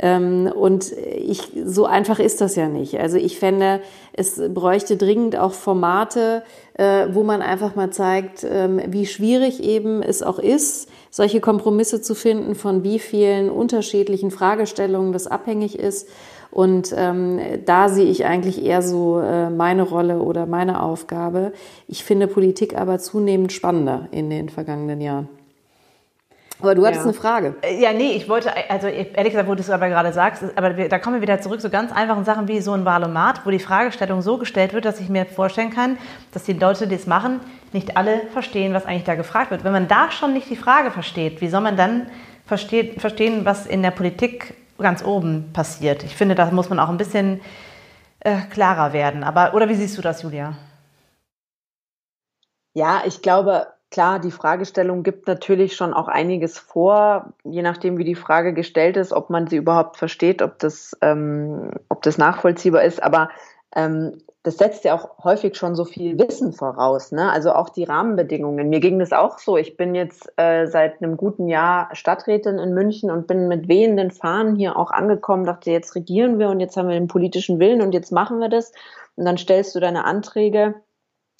Ähm, 0.00 0.50
und 0.52 0.90
ich, 0.92 1.52
so 1.66 1.84
einfach 1.84 2.18
ist 2.18 2.40
das 2.40 2.56
ja 2.56 2.68
nicht. 2.68 2.98
Also 2.98 3.18
ich 3.18 3.38
fände, 3.38 3.80
es 4.14 4.40
bräuchte 4.54 4.96
dringend 4.96 5.36
auch 5.36 5.52
Formate, 5.52 6.42
äh, 6.74 7.08
wo 7.12 7.24
man 7.24 7.42
einfach 7.42 7.74
mal 7.74 7.90
zeigt, 7.90 8.42
ähm, 8.50 8.80
wie 8.86 9.04
schwierig 9.04 9.62
eben 9.62 10.02
es 10.02 10.22
auch 10.22 10.38
ist, 10.38 10.88
solche 11.10 11.40
Kompromisse 11.40 12.00
zu 12.00 12.14
finden, 12.14 12.54
von 12.54 12.84
wie 12.84 12.98
vielen 12.98 13.50
unterschiedlichen 13.50 14.30
Fragestellungen 14.30 15.12
das 15.12 15.26
abhängig 15.26 15.78
ist 15.78 16.08
und 16.50 16.94
ähm, 16.96 17.40
da 17.66 17.88
sehe 17.88 18.06
ich 18.06 18.24
eigentlich 18.24 18.64
eher 18.64 18.82
so 18.82 19.20
äh, 19.20 19.50
meine 19.50 19.82
Rolle 19.82 20.20
oder 20.20 20.46
meine 20.46 20.82
Aufgabe. 20.82 21.52
Ich 21.86 22.04
finde 22.04 22.26
Politik 22.26 22.76
aber 22.76 22.98
zunehmend 22.98 23.52
spannender 23.52 24.08
in 24.10 24.30
den 24.30 24.48
vergangenen 24.48 25.00
Jahren. 25.00 25.28
Aber 26.60 26.74
du 26.74 26.84
hattest 26.84 27.02
ja. 27.02 27.10
eine 27.10 27.14
Frage. 27.14 27.54
Äh, 27.62 27.80
ja, 27.80 27.92
nee, 27.92 28.12
ich 28.12 28.28
wollte, 28.28 28.50
also 28.68 28.88
ehrlich 28.88 29.32
gesagt, 29.32 29.48
wo 29.48 29.54
du 29.54 29.60
es 29.60 29.70
aber 29.70 29.88
gerade 29.88 30.12
sagst, 30.12 30.42
aber 30.56 30.76
wir, 30.76 30.88
da 30.88 30.98
kommen 30.98 31.16
wir 31.16 31.22
wieder 31.22 31.40
zurück 31.40 31.60
zu 31.60 31.70
ganz 31.70 31.92
einfachen 31.92 32.24
Sachen 32.24 32.48
wie 32.48 32.60
so 32.60 32.72
ein 32.72 32.84
Wahlomat, 32.84 33.46
wo 33.46 33.50
die 33.50 33.60
Fragestellung 33.60 34.22
so 34.22 34.38
gestellt 34.38 34.72
wird, 34.72 34.84
dass 34.84 34.98
ich 34.98 35.08
mir 35.08 35.26
vorstellen 35.26 35.70
kann, 35.70 35.98
dass 36.32 36.44
die 36.44 36.54
Leute, 36.54 36.88
die 36.88 36.96
es 36.96 37.06
machen, 37.06 37.40
nicht 37.72 37.96
alle 37.96 38.22
verstehen, 38.32 38.74
was 38.74 38.86
eigentlich 38.86 39.04
da 39.04 39.14
gefragt 39.14 39.50
wird. 39.50 39.62
Wenn 39.62 39.72
man 39.72 39.86
da 39.86 40.10
schon 40.10 40.32
nicht 40.32 40.50
die 40.50 40.56
Frage 40.56 40.90
versteht, 40.90 41.40
wie 41.40 41.48
soll 41.48 41.60
man 41.60 41.76
dann 41.76 42.06
versteht, 42.46 43.00
verstehen, 43.00 43.44
was 43.44 43.66
in 43.66 43.82
der 43.82 43.90
Politik 43.90 44.54
ganz 44.78 45.04
oben 45.04 45.52
passiert. 45.52 46.02
Ich 46.04 46.16
finde, 46.16 46.34
da 46.34 46.50
muss 46.50 46.70
man 46.70 46.80
auch 46.80 46.88
ein 46.88 46.96
bisschen 46.96 47.40
äh, 48.20 48.40
klarer 48.50 48.92
werden. 48.92 49.24
Aber, 49.24 49.54
oder 49.54 49.68
wie 49.68 49.74
siehst 49.74 49.98
du 49.98 50.02
das, 50.02 50.22
Julia? 50.22 50.56
Ja, 52.74 53.02
ich 53.04 53.22
glaube, 53.22 53.66
klar, 53.90 54.18
die 54.20 54.30
Fragestellung 54.30 55.02
gibt 55.02 55.26
natürlich 55.26 55.74
schon 55.74 55.94
auch 55.94 56.08
einiges 56.08 56.58
vor, 56.58 57.32
je 57.44 57.62
nachdem, 57.62 57.98
wie 57.98 58.04
die 58.04 58.14
Frage 58.14 58.54
gestellt 58.54 58.96
ist, 58.96 59.12
ob 59.12 59.30
man 59.30 59.46
sie 59.46 59.56
überhaupt 59.56 59.96
versteht, 59.96 60.42
ob 60.42 60.58
das, 60.58 60.96
ähm, 61.00 61.72
ob 61.88 62.02
das 62.02 62.18
nachvollziehbar 62.18 62.84
ist. 62.84 63.02
Aber 63.02 63.30
ähm, 63.74 64.18
das 64.44 64.56
setzt 64.56 64.84
ja 64.84 64.94
auch 64.94 65.24
häufig 65.24 65.56
schon 65.56 65.74
so 65.74 65.84
viel 65.84 66.18
Wissen 66.18 66.52
voraus, 66.52 67.10
ne? 67.12 67.30
Also 67.30 67.52
auch 67.52 67.68
die 67.68 67.84
Rahmenbedingungen. 67.84 68.68
Mir 68.68 68.80
ging 68.80 68.98
das 68.98 69.12
auch 69.12 69.38
so. 69.38 69.56
Ich 69.56 69.76
bin 69.76 69.94
jetzt 69.94 70.32
äh, 70.36 70.66
seit 70.66 71.02
einem 71.02 71.16
guten 71.16 71.48
Jahr 71.48 71.88
Stadträtin 71.94 72.58
in 72.58 72.72
München 72.72 73.10
und 73.10 73.26
bin 73.26 73.48
mit 73.48 73.68
wehenden 73.68 74.10
Fahnen 74.10 74.54
hier 74.54 74.76
auch 74.76 74.90
angekommen, 74.90 75.44
dachte, 75.44 75.70
jetzt 75.70 75.94
regieren 75.96 76.38
wir 76.38 76.50
und 76.50 76.60
jetzt 76.60 76.76
haben 76.76 76.88
wir 76.88 76.94
den 76.94 77.08
politischen 77.08 77.58
Willen 77.58 77.82
und 77.82 77.92
jetzt 77.92 78.12
machen 78.12 78.38
wir 78.38 78.48
das. 78.48 78.72
Und 79.16 79.24
dann 79.24 79.38
stellst 79.38 79.74
du 79.74 79.80
deine 79.80 80.04
Anträge 80.04 80.76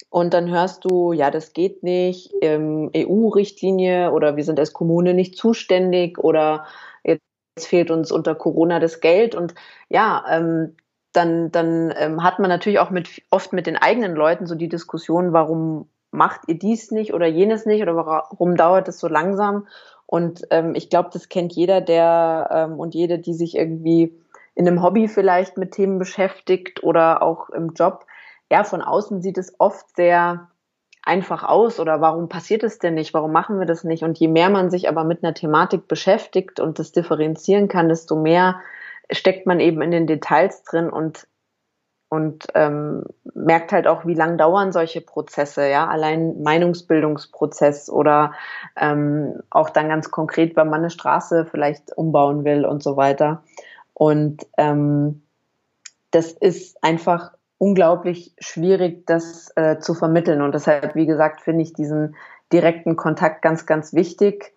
und 0.09 0.33
dann 0.33 0.49
hörst 0.49 0.83
du, 0.83 1.13
ja, 1.13 1.31
das 1.31 1.53
geht 1.53 1.83
nicht, 1.83 2.33
ähm, 2.41 2.91
EU-Richtlinie 2.95 4.11
oder 4.11 4.35
wir 4.35 4.43
sind 4.43 4.59
als 4.59 4.73
Kommune 4.73 5.13
nicht 5.13 5.37
zuständig 5.37 6.17
oder 6.19 6.65
jetzt 7.03 7.21
fehlt 7.59 7.91
uns 7.91 8.11
unter 8.11 8.35
Corona 8.35 8.79
das 8.79 8.99
Geld 8.99 9.35
und 9.35 9.55
ja, 9.87 10.25
ähm, 10.29 10.75
dann, 11.13 11.51
dann 11.51 11.93
ähm, 11.97 12.23
hat 12.23 12.39
man 12.39 12.49
natürlich 12.49 12.79
auch 12.79 12.91
mit, 12.91 13.21
oft 13.29 13.53
mit 13.53 13.67
den 13.67 13.77
eigenen 13.77 14.15
Leuten 14.15 14.45
so 14.45 14.55
die 14.55 14.69
Diskussion, 14.69 15.33
warum 15.33 15.89
macht 16.11 16.41
ihr 16.47 16.57
dies 16.57 16.91
nicht 16.91 17.13
oder 17.13 17.27
jenes 17.27 17.65
nicht 17.65 17.81
oder 17.81 17.95
warum 17.95 18.55
dauert 18.55 18.87
es 18.87 18.99
so 18.99 19.07
langsam? 19.07 19.67
Und 20.05 20.47
ähm, 20.49 20.73
ich 20.75 20.89
glaube, 20.89 21.09
das 21.13 21.29
kennt 21.29 21.53
jeder, 21.53 21.81
der 21.81 22.49
ähm, 22.51 22.79
und 22.79 22.95
jede, 22.95 23.19
die 23.19 23.33
sich 23.33 23.55
irgendwie 23.55 24.15
in 24.55 24.67
einem 24.67 24.81
Hobby 24.81 25.07
vielleicht 25.07 25.57
mit 25.57 25.71
Themen 25.71 25.99
beschäftigt 25.99 26.83
oder 26.83 27.21
auch 27.21 27.49
im 27.49 27.73
Job. 27.73 28.05
Ja, 28.51 28.63
von 28.63 28.81
außen 28.81 29.21
sieht 29.21 29.37
es 29.37 29.53
oft 29.59 29.95
sehr 29.95 30.49
einfach 31.03 31.43
aus 31.43 31.79
oder 31.79 32.01
warum 32.01 32.27
passiert 32.27 32.63
es 32.63 32.79
denn 32.79 32.95
nicht? 32.95 33.13
Warum 33.13 33.31
machen 33.31 33.59
wir 33.59 33.65
das 33.65 33.83
nicht? 33.83 34.03
Und 34.03 34.19
je 34.19 34.27
mehr 34.27 34.49
man 34.49 34.69
sich 34.69 34.89
aber 34.89 35.03
mit 35.03 35.23
einer 35.23 35.33
Thematik 35.33 35.87
beschäftigt 35.87 36.59
und 36.59 36.77
das 36.79 36.91
differenzieren 36.91 37.67
kann, 37.67 37.87
desto 37.89 38.15
mehr 38.15 38.59
steckt 39.11 39.45
man 39.45 39.59
eben 39.59 39.81
in 39.81 39.91
den 39.91 40.07
Details 40.07 40.63
drin 40.63 40.89
und 40.89 41.27
und 42.11 42.47
ähm, 42.55 43.03
merkt 43.35 43.71
halt 43.71 43.85
auch, 43.85 44.05
wie 44.07 44.15
lang 44.15 44.39
dauern 44.39 44.71
solche 44.71 44.99
Prozesse, 44.99 45.69
ja, 45.69 45.87
allein 45.87 46.41
Meinungsbildungsprozess 46.41 47.87
oder 47.87 48.33
ähm, 48.75 49.43
auch 49.51 49.69
dann 49.69 49.89
ganz 49.89 50.09
konkret, 50.09 50.55
wenn 50.55 50.69
man 50.69 50.79
eine 50.79 50.89
Straße 50.89 51.45
vielleicht 51.45 51.95
umbauen 51.95 52.43
will 52.43 52.65
und 52.65 52.81
so 52.81 52.97
weiter. 52.97 53.43
Und 53.93 54.47
ähm, 54.57 55.21
das 56.09 56.31
ist 56.31 56.83
einfach 56.83 57.33
unglaublich 57.59 58.33
schwierig, 58.39 59.05
das 59.05 59.51
äh, 59.55 59.77
zu 59.77 59.93
vermitteln. 59.93 60.41
Und 60.41 60.55
deshalb, 60.55 60.95
wie 60.95 61.05
gesagt, 61.05 61.41
finde 61.41 61.61
ich 61.61 61.73
diesen 61.73 62.15
direkten 62.51 62.95
Kontakt 62.95 63.43
ganz, 63.43 63.67
ganz 63.67 63.93
wichtig. 63.93 64.53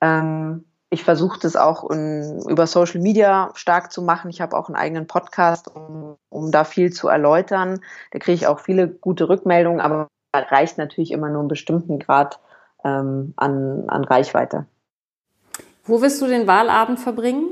Ähm, 0.00 0.64
ich 0.92 1.04
versuche 1.04 1.40
das 1.40 1.56
auch 1.56 1.88
in, 1.90 2.42
über 2.46 2.66
Social 2.66 3.00
Media 3.00 3.50
stark 3.54 3.90
zu 3.90 4.02
machen. 4.02 4.28
Ich 4.28 4.42
habe 4.42 4.56
auch 4.56 4.68
einen 4.68 4.76
eigenen 4.76 5.06
Podcast, 5.06 5.74
um, 5.74 6.16
um 6.28 6.52
da 6.52 6.64
viel 6.64 6.92
zu 6.92 7.08
erläutern. 7.08 7.80
Da 8.10 8.18
kriege 8.18 8.34
ich 8.34 8.46
auch 8.46 8.60
viele 8.60 8.88
gute 8.88 9.30
Rückmeldungen, 9.30 9.80
aber 9.80 10.08
reicht 10.34 10.76
natürlich 10.76 11.10
immer 11.10 11.30
nur 11.30 11.40
einen 11.40 11.48
bestimmten 11.48 11.98
Grad 11.98 12.40
ähm, 12.84 13.32
an, 13.36 13.88
an 13.88 14.04
Reichweite. 14.04 14.66
Wo 15.84 16.02
wirst 16.02 16.20
du 16.20 16.26
den 16.26 16.46
Wahlabend 16.46 17.00
verbringen? 17.00 17.48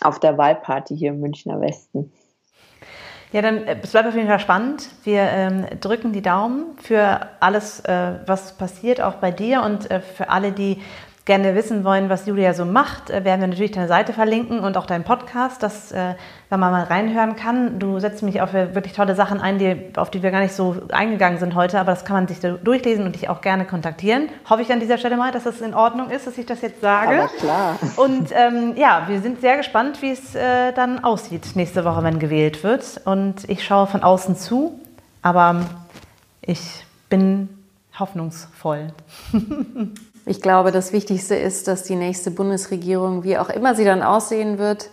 Auf 0.00 0.20
der 0.20 0.38
Wahlparty 0.38 0.96
hier 0.96 1.10
im 1.10 1.20
Münchner 1.20 1.60
Westen. 1.60 2.12
Ja, 3.32 3.42
dann 3.42 3.64
äh, 3.64 3.76
es 3.82 3.90
bleibt 3.90 4.06
auf 4.06 4.14
jeden 4.14 4.28
Fall 4.28 4.38
spannend. 4.38 4.88
Wir 5.02 5.22
ähm, 5.22 5.66
drücken 5.80 6.12
die 6.12 6.22
Daumen 6.22 6.78
für 6.78 7.28
alles, 7.40 7.80
äh, 7.80 8.20
was 8.24 8.56
passiert, 8.56 9.00
auch 9.00 9.14
bei 9.14 9.32
dir 9.32 9.62
und 9.62 9.90
äh, 9.90 10.00
für 10.00 10.28
alle, 10.28 10.52
die 10.52 10.80
gerne 11.24 11.54
wissen 11.54 11.84
wollen, 11.84 12.10
was 12.10 12.26
Julia 12.26 12.52
so 12.52 12.64
macht, 12.64 13.08
äh, 13.08 13.24
werden 13.24 13.40
wir 13.40 13.48
natürlich 13.48 13.72
deine 13.72 13.88
Seite 13.88 14.12
verlinken 14.12 14.60
und 14.60 14.76
auch 14.76 14.84
deinen 14.84 15.04
Podcast, 15.04 15.62
dass 15.62 15.90
äh, 15.92 16.14
man 16.50 16.60
mal 16.60 16.84
reinhören 16.84 17.34
kann. 17.34 17.78
Du 17.78 17.98
setzt 17.98 18.22
mich 18.22 18.40
auf 18.42 18.52
wirklich 18.52 18.92
tolle 18.92 19.14
Sachen 19.14 19.40
ein, 19.40 19.58
die, 19.58 19.90
auf 19.96 20.10
die 20.10 20.22
wir 20.22 20.30
gar 20.30 20.40
nicht 20.40 20.54
so 20.54 20.76
eingegangen 20.92 21.38
sind 21.38 21.54
heute, 21.54 21.80
aber 21.80 21.92
das 21.92 22.04
kann 22.04 22.14
man 22.14 22.28
sich 22.28 22.38
durchlesen 22.40 23.06
und 23.06 23.14
dich 23.14 23.28
auch 23.28 23.40
gerne 23.40 23.64
kontaktieren. 23.64 24.28
Hoffe 24.48 24.62
ich 24.62 24.70
an 24.70 24.80
dieser 24.80 24.98
Stelle 24.98 25.16
mal, 25.16 25.32
dass 25.32 25.44
das 25.44 25.60
in 25.60 25.74
Ordnung 25.74 26.10
ist, 26.10 26.26
dass 26.26 26.36
ich 26.38 26.46
das 26.46 26.60
jetzt 26.60 26.80
sage. 26.80 27.22
Aber 27.22 27.28
klar. 27.28 27.78
Und 27.96 28.28
ähm, 28.32 28.74
ja, 28.76 29.04
wir 29.08 29.20
sind 29.20 29.40
sehr 29.40 29.56
gespannt, 29.56 30.02
wie 30.02 30.10
es 30.10 30.34
äh, 30.34 30.72
dann 30.72 31.02
aussieht 31.02 31.56
nächste 31.56 31.84
Woche, 31.84 32.02
wenn 32.04 32.18
gewählt 32.18 32.62
wird. 32.62 33.00
Und 33.04 33.48
ich 33.48 33.64
schaue 33.64 33.86
von 33.86 34.02
außen 34.02 34.36
zu, 34.36 34.78
aber 35.22 35.62
ich 36.42 36.84
bin 37.08 37.48
hoffnungsvoll. 37.98 38.88
Ich 40.26 40.40
glaube, 40.40 40.72
das 40.72 40.92
Wichtigste 40.92 41.34
ist, 41.34 41.68
dass 41.68 41.82
die 41.82 41.96
nächste 41.96 42.30
Bundesregierung, 42.30 43.24
wie 43.24 43.36
auch 43.36 43.50
immer 43.50 43.74
sie 43.74 43.84
dann 43.84 44.02
aussehen 44.02 44.58
wird, 44.58 44.88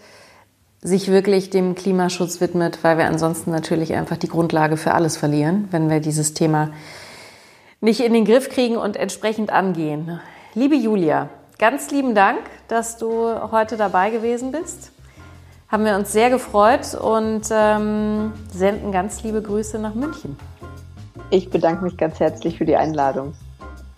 sich 0.81 1.09
wirklich 1.09 1.49
dem 1.49 1.75
Klimaschutz 1.75 2.41
widmet, 2.41 2.83
weil 2.83 2.97
wir 2.97 3.05
ansonsten 3.05 3.51
natürlich 3.51 3.93
einfach 3.93 4.17
die 4.17 4.27
Grundlage 4.27 4.75
für 4.75 4.93
alles 4.93 5.15
verlieren, 5.15 5.67
wenn 5.71 5.89
wir 5.89 6.01
dieses 6.01 6.33
Thema 6.33 6.71
nicht 7.79 8.01
in 8.01 8.13
den 8.13 8.25
Griff 8.25 8.49
kriegen 8.49 8.77
und 8.77 8.97
entsprechend 8.97 9.51
angehen. 9.51 10.19
Liebe 10.53 10.75
Julia, 10.75 11.29
ganz 11.59 11.91
lieben 11.91 12.13
Dank, 12.13 12.39
dass 12.67 12.97
du 12.97 13.51
heute 13.51 13.77
dabei 13.77 14.09
gewesen 14.09 14.51
bist. 14.51 14.91
Haben 15.69 15.85
wir 15.85 15.95
uns 15.95 16.11
sehr 16.11 16.29
gefreut 16.29 16.93
und 16.95 17.43
ähm, 17.51 18.33
senden 18.51 18.91
ganz 18.91 19.23
liebe 19.23 19.41
Grüße 19.41 19.79
nach 19.79 19.93
München. 19.93 20.37
Ich 21.29 21.49
bedanke 21.49 21.85
mich 21.85 21.95
ganz 21.95 22.19
herzlich 22.19 22.57
für 22.57 22.65
die 22.65 22.75
Einladung. 22.75 23.33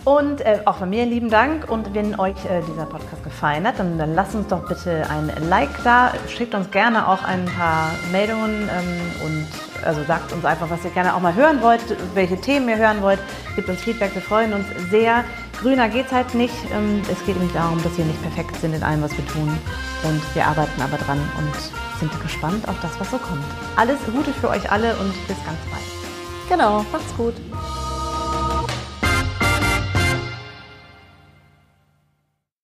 Und 0.06 0.42
äh, 0.42 0.60
auch 0.66 0.78
von 0.78 0.89
mir 0.89 1.06
lieben 1.06 1.30
Dank. 1.30 1.70
Und 1.70 1.94
wenn 1.94 2.20
euch 2.20 2.36
äh, 2.46 2.62
dieser 2.68 2.86
Podcast 2.86 3.24
gefallen 3.24 3.66
hat, 3.66 3.80
dann, 3.80 3.98
dann, 3.98 4.13
lasst 4.13 4.36
uns 4.36 4.48
doch 4.48 4.68
bitte 4.68 5.06
ein 5.10 5.32
Like 5.48 5.84
da. 5.84 6.12
Schickt 6.28 6.54
uns 6.54 6.70
gerne 6.72 7.08
auch 7.08 7.24
ein 7.24 7.46
paar 7.46 7.92
Meldungen 8.12 8.70
ähm, 8.70 9.26
und 9.26 9.48
also 9.86 10.04
sagt 10.04 10.34
uns 10.34 10.44
einfach, 10.46 10.70
was 10.70 10.84
ihr 10.84 10.92
gerne 10.92 11.16
auch 11.16 11.20
mal 11.20 11.36
hören 11.36 11.62
wollt, 11.62 11.82
welche 12.13 12.39
Themen 12.39 12.68
ihr 12.68 12.78
hören 12.78 13.02
wollt. 13.02 13.20
Gebt 13.56 13.70
uns 13.70 13.82
Feedback, 13.82 14.13
wir 14.13 14.22
freuen 14.22 14.54
uns 14.54 14.66
sehr. 14.89 15.24
Grüner 15.60 15.88
geht 15.88 16.08
es 16.08 16.12
halt 16.12 16.34
nicht. 16.34 16.56
Ähm, 16.74 17.02
es 17.10 17.26
geht 17.26 17.36
nämlich 17.36 17.54
darum, 17.54 17.82
dass 17.82 17.98
wir 17.98 18.04
nicht 18.04 18.22
perfekt 18.22 18.60
sind 18.60 18.74
in 18.74 18.84
allem, 18.84 19.02
was 19.02 19.16
wir 19.18 19.26
tun. 19.28 19.58
Und 20.04 20.36
wir 20.36 20.46
arbeiten 20.46 20.82
aber 20.82 20.98
dran 20.98 21.20
und 21.38 22.00
sind 22.00 22.22
gespannt 22.22 22.68
auf 22.68 22.76
das, 22.82 23.00
was 23.00 23.10
so 23.10 23.18
kommt. 23.18 23.46
Alles 23.78 24.00
Gute 24.06 24.34
für 24.34 24.50
euch 24.50 24.70
alle 24.70 24.92
und 24.98 25.13
bis 25.28 25.38
ganz 25.46 25.60
bald. 25.72 26.50
Genau, 26.50 26.86
macht's 26.92 27.16
gut. 27.16 27.36